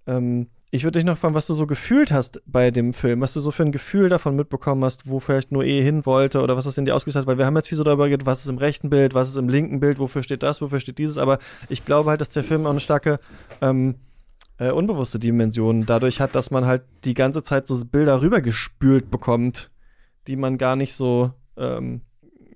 [0.06, 3.32] Ähm, ich würde dich noch fragen, was du so gefühlt hast bei dem Film, was
[3.32, 6.64] du so für ein Gefühl davon mitbekommen hast, wo vielleicht Noé hin wollte oder was
[6.64, 8.48] das in dir ausgelöst hat, weil wir haben jetzt viel so darüber geredet, was ist
[8.48, 11.38] im rechten Bild, was ist im linken Bild, wofür steht das, wofür steht dieses, aber
[11.68, 13.20] ich glaube halt, dass der Film auch eine starke
[13.60, 13.96] ähm,
[14.58, 19.70] äh, unbewusste Dimension dadurch hat, dass man halt die ganze Zeit so Bilder rübergespült bekommt,
[20.26, 22.02] die man gar nicht so ähm,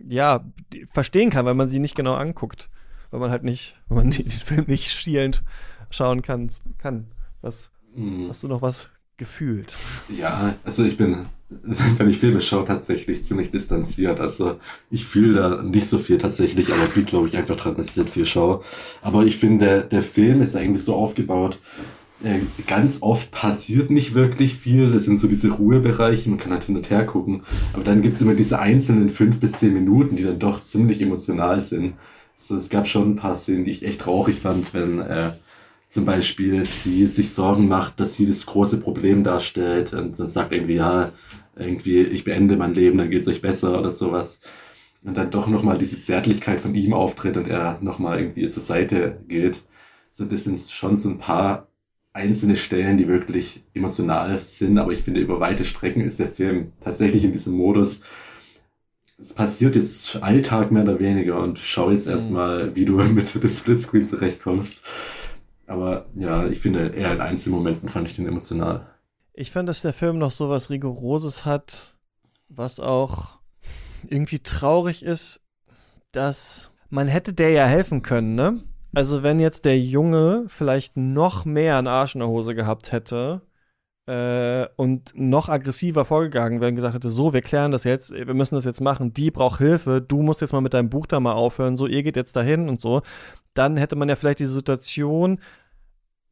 [0.08, 0.44] ja,
[0.92, 2.68] verstehen kann, weil man sie nicht genau anguckt.
[3.10, 5.42] Weil man halt nicht, weil man den Film nicht schielend
[5.90, 6.50] schauen kann.
[6.78, 7.06] kann.
[7.40, 8.26] Was, hm.
[8.28, 9.76] Hast du noch was gefühlt?
[10.08, 14.20] Ja, also ich bin, wenn ich Filme schaue, tatsächlich ziemlich distanziert.
[14.20, 17.76] Also ich fühle da nicht so viel tatsächlich, aber es liegt, glaube ich, einfach daran,
[17.76, 18.62] dass ich halt viel schaue.
[19.02, 21.58] Aber ich finde, der Film ist eigentlich so aufgebaut,
[22.66, 24.90] ganz oft passiert nicht wirklich viel.
[24.90, 27.42] Das sind so diese Ruhebereiche, man kann halt hin und her gucken.
[27.72, 31.00] Aber dann gibt es immer diese einzelnen fünf bis zehn Minuten, die dann doch ziemlich
[31.00, 31.94] emotional sind.
[32.36, 35.32] Also es gab schon ein paar Szenen, die ich echt traurig fand, wenn äh,
[35.88, 40.52] zum Beispiel sie sich Sorgen macht, dass sie das große Problem darstellt und dann sagt
[40.52, 41.12] irgendwie, ja,
[41.56, 44.40] irgendwie, ich beende mein Leben, dann geht es euch besser oder sowas.
[45.02, 49.20] Und dann doch nochmal diese Zärtlichkeit von ihm auftritt und er nochmal irgendwie zur Seite
[49.28, 49.60] geht.
[50.10, 51.67] So, das sind schon so ein paar
[52.12, 56.72] einzelne Stellen, die wirklich emotional sind, aber ich finde, über weite Strecken ist der Film
[56.80, 58.02] tatsächlich in diesem Modus.
[59.18, 62.12] Es passiert jetzt Alltag mehr oder weniger und schau jetzt mhm.
[62.12, 64.82] erstmal, wie du mit dem Splitscreen zurechtkommst.
[65.66, 68.86] Aber ja, ich finde, eher in Einzelmomenten fand ich den emotional.
[69.34, 71.96] Ich fand, dass der Film noch so was Rigoroses hat,
[72.48, 73.38] was auch
[74.08, 75.40] irgendwie traurig ist,
[76.12, 78.62] dass man hätte der ja helfen können, ne?
[78.94, 83.42] Also wenn jetzt der Junge vielleicht noch mehr einen Arsch in der Hose gehabt hätte
[84.06, 88.34] äh, und noch aggressiver vorgegangen wäre und gesagt hätte, so, wir klären das jetzt, wir
[88.34, 91.20] müssen das jetzt machen, die braucht Hilfe, du musst jetzt mal mit deinem Buch da
[91.20, 93.02] mal aufhören, so, ihr geht jetzt dahin und so,
[93.54, 95.38] dann hätte man ja vielleicht diese Situation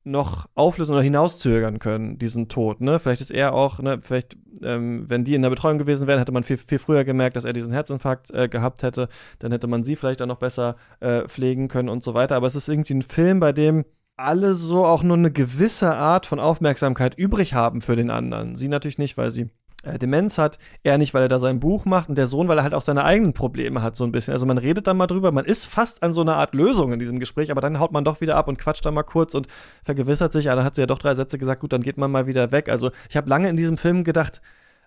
[0.06, 2.80] noch auflösen oder hinauszögern können, diesen Tod.
[2.80, 2.98] Ne?
[2.98, 6.32] Vielleicht ist er auch, ne, vielleicht, ähm, wenn die in der Betreuung gewesen wären, hätte
[6.32, 9.08] man viel, viel früher gemerkt, dass er diesen Herzinfarkt äh, gehabt hätte.
[9.40, 12.36] Dann hätte man sie vielleicht auch noch besser äh, pflegen können und so weiter.
[12.36, 13.84] Aber es ist irgendwie ein Film, bei dem
[14.16, 18.56] alle so auch nur eine gewisse Art von Aufmerksamkeit übrig haben für den anderen.
[18.56, 19.50] Sie natürlich nicht, weil sie
[19.82, 22.58] äh, Demenz hat, er nicht, weil er da sein Buch macht und der Sohn, weil
[22.58, 24.32] er halt auch seine eigenen Probleme hat, so ein bisschen.
[24.32, 26.98] Also man redet dann mal drüber, man ist fast an so einer Art Lösung in
[26.98, 29.46] diesem Gespräch, aber dann haut man doch wieder ab und quatscht dann mal kurz und
[29.84, 32.10] vergewissert sich, ja, dann hat sie ja doch drei Sätze gesagt, gut, dann geht man
[32.10, 32.68] mal wieder weg.
[32.68, 34.40] Also ich habe lange in diesem Film gedacht,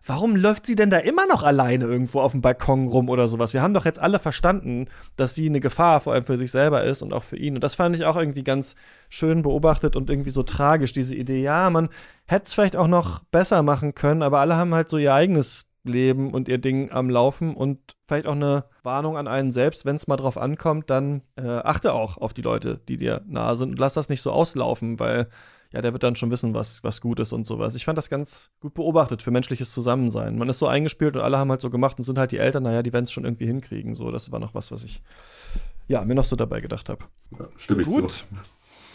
[0.05, 3.53] warum läuft sie denn da immer noch alleine irgendwo auf dem Balkon rum oder sowas?
[3.53, 6.83] Wir haben doch jetzt alle verstanden, dass sie eine Gefahr vor allem für sich selber
[6.83, 7.55] ist und auch für ihn.
[7.55, 8.75] Und das fand ich auch irgendwie ganz
[9.09, 11.41] schön beobachtet und irgendwie so tragisch, diese Idee.
[11.41, 11.89] Ja, man
[12.25, 15.65] hätte es vielleicht auch noch besser machen können, aber alle haben halt so ihr eigenes
[15.83, 19.95] Leben und ihr Ding am Laufen und vielleicht auch eine Warnung an einen selbst, wenn
[19.95, 23.71] es mal drauf ankommt, dann äh, achte auch auf die Leute, die dir nahe sind
[23.71, 25.27] und lass das nicht so auslaufen, weil
[25.71, 27.75] ja, der wird dann schon wissen, was, was gut ist und sowas.
[27.75, 30.37] Ich fand das ganz gut beobachtet für menschliches Zusammensein.
[30.37, 32.63] Man ist so eingespielt und alle haben halt so gemacht und sind halt die Eltern,
[32.63, 33.93] naja, die werden es schon irgendwie hinkriegen.
[33.95, 35.01] So, das war noch was, was ich
[35.87, 37.05] ja, mir noch so dabei gedacht habe.
[37.37, 38.11] Ja, stimme ich gut.
[38.11, 38.25] zu.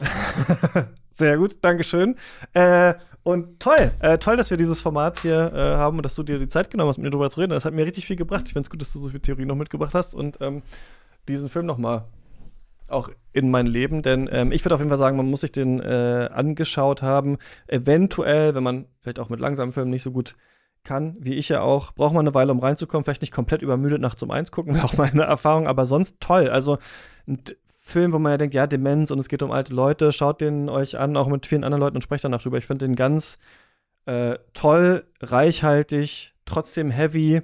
[1.17, 2.17] Sehr gut, Dankeschön.
[2.55, 6.25] Äh, und toll, äh, toll, dass wir dieses Format hier äh, haben und dass du
[6.25, 7.51] dir die Zeit genommen hast, mit mir darüber zu reden.
[7.51, 8.45] Das hat mir richtig viel gebracht.
[8.47, 10.63] Ich finde es gut, dass du so viel Theorie noch mitgebracht hast und ähm,
[11.29, 12.09] diesen Film noch mal
[12.89, 15.53] auch in mein Leben, denn ähm, ich würde auf jeden Fall sagen, man muss sich
[15.53, 17.39] den äh, angeschaut haben.
[17.67, 20.37] Eventuell, wenn man vielleicht auch mit langsamen Filmen nicht so gut
[20.85, 23.05] kann, wie ich ja auch, braucht man eine Weile, um reinzukommen.
[23.05, 26.49] Vielleicht nicht komplett übermüdet nach zum Eins gucken, auch meine Erfahrung, aber sonst toll.
[26.49, 26.79] Also
[27.27, 27.43] ein
[27.81, 30.69] Film, wo man ja denkt, ja, Demenz und es geht um alte Leute, schaut den
[30.69, 32.59] euch an, auch mit vielen anderen Leuten und sprecht danach drüber.
[32.59, 33.39] Ich finde den ganz
[34.07, 37.43] äh, toll, reichhaltig, trotzdem heavy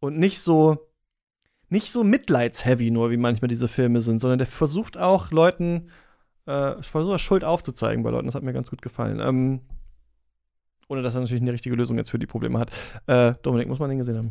[0.00, 0.87] und nicht so
[1.70, 5.90] nicht so mitleidsheavy nur, wie manchmal diese Filme sind, sondern der versucht auch Leuten,
[6.46, 8.26] äh, versucht Schuld aufzuzeigen bei Leuten.
[8.26, 9.20] Das hat mir ganz gut gefallen.
[9.20, 9.60] Ähm,
[10.88, 12.70] ohne dass er natürlich eine richtige Lösung jetzt für die Probleme hat.
[13.06, 14.30] Äh, Dominik, muss man den gesehen haben?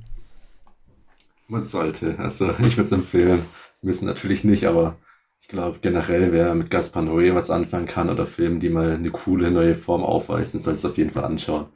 [1.48, 2.18] Man sollte.
[2.20, 3.46] Also ich würde es empfehlen.
[3.82, 4.98] Müssen natürlich nicht, aber
[5.40, 9.12] ich glaube generell, wer mit Gaspar Noé was anfangen kann oder Filme, die mal eine
[9.12, 11.68] coole neue Form aufweisen, soll es auf jeden Fall anschauen.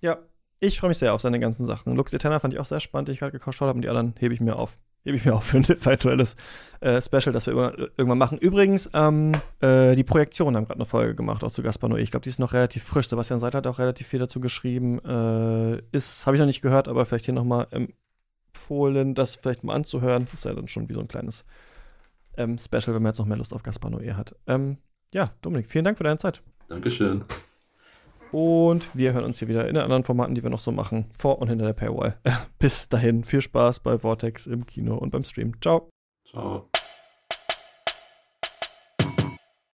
[0.00, 0.18] Ja,
[0.60, 1.94] ich freue mich sehr auf seine ganzen Sachen.
[1.94, 4.14] Lux Eterna fand ich auch sehr spannend, die ich gerade geschaut habe und die anderen
[4.18, 4.78] hebe ich mir auf.
[5.04, 6.36] Hebe ich mir auch für ein virtuelles
[6.80, 8.38] äh, Special, das wir immer, irgendwann machen.
[8.38, 11.98] Übrigens, ähm, äh, die Projektion haben gerade eine Folge gemacht, auch zu Gaspar Noé.
[11.98, 13.08] Ich glaube, die ist noch relativ frisch.
[13.08, 14.98] Sebastian Seid hat auch relativ viel dazu geschrieben.
[15.04, 19.74] Äh, ist, habe ich noch nicht gehört, aber vielleicht hier nochmal empfohlen, das vielleicht mal
[19.74, 20.24] anzuhören.
[20.24, 21.44] Das ist ja dann schon wie so ein kleines
[22.36, 24.34] ähm, Special, wenn man jetzt noch mehr Lust auf Gaspar Noé hat.
[24.46, 24.78] Ähm,
[25.12, 26.42] ja, Dominik, vielen Dank für deine Zeit.
[26.68, 27.24] Dankeschön.
[28.32, 31.06] Und wir hören uns hier wieder in den anderen Formaten, die wir noch so machen,
[31.18, 32.16] vor und hinter der Paywall.
[32.58, 35.60] Bis dahin, viel Spaß bei Vortex im Kino und beim Stream.
[35.60, 35.90] Ciao.
[36.26, 36.68] Ciao.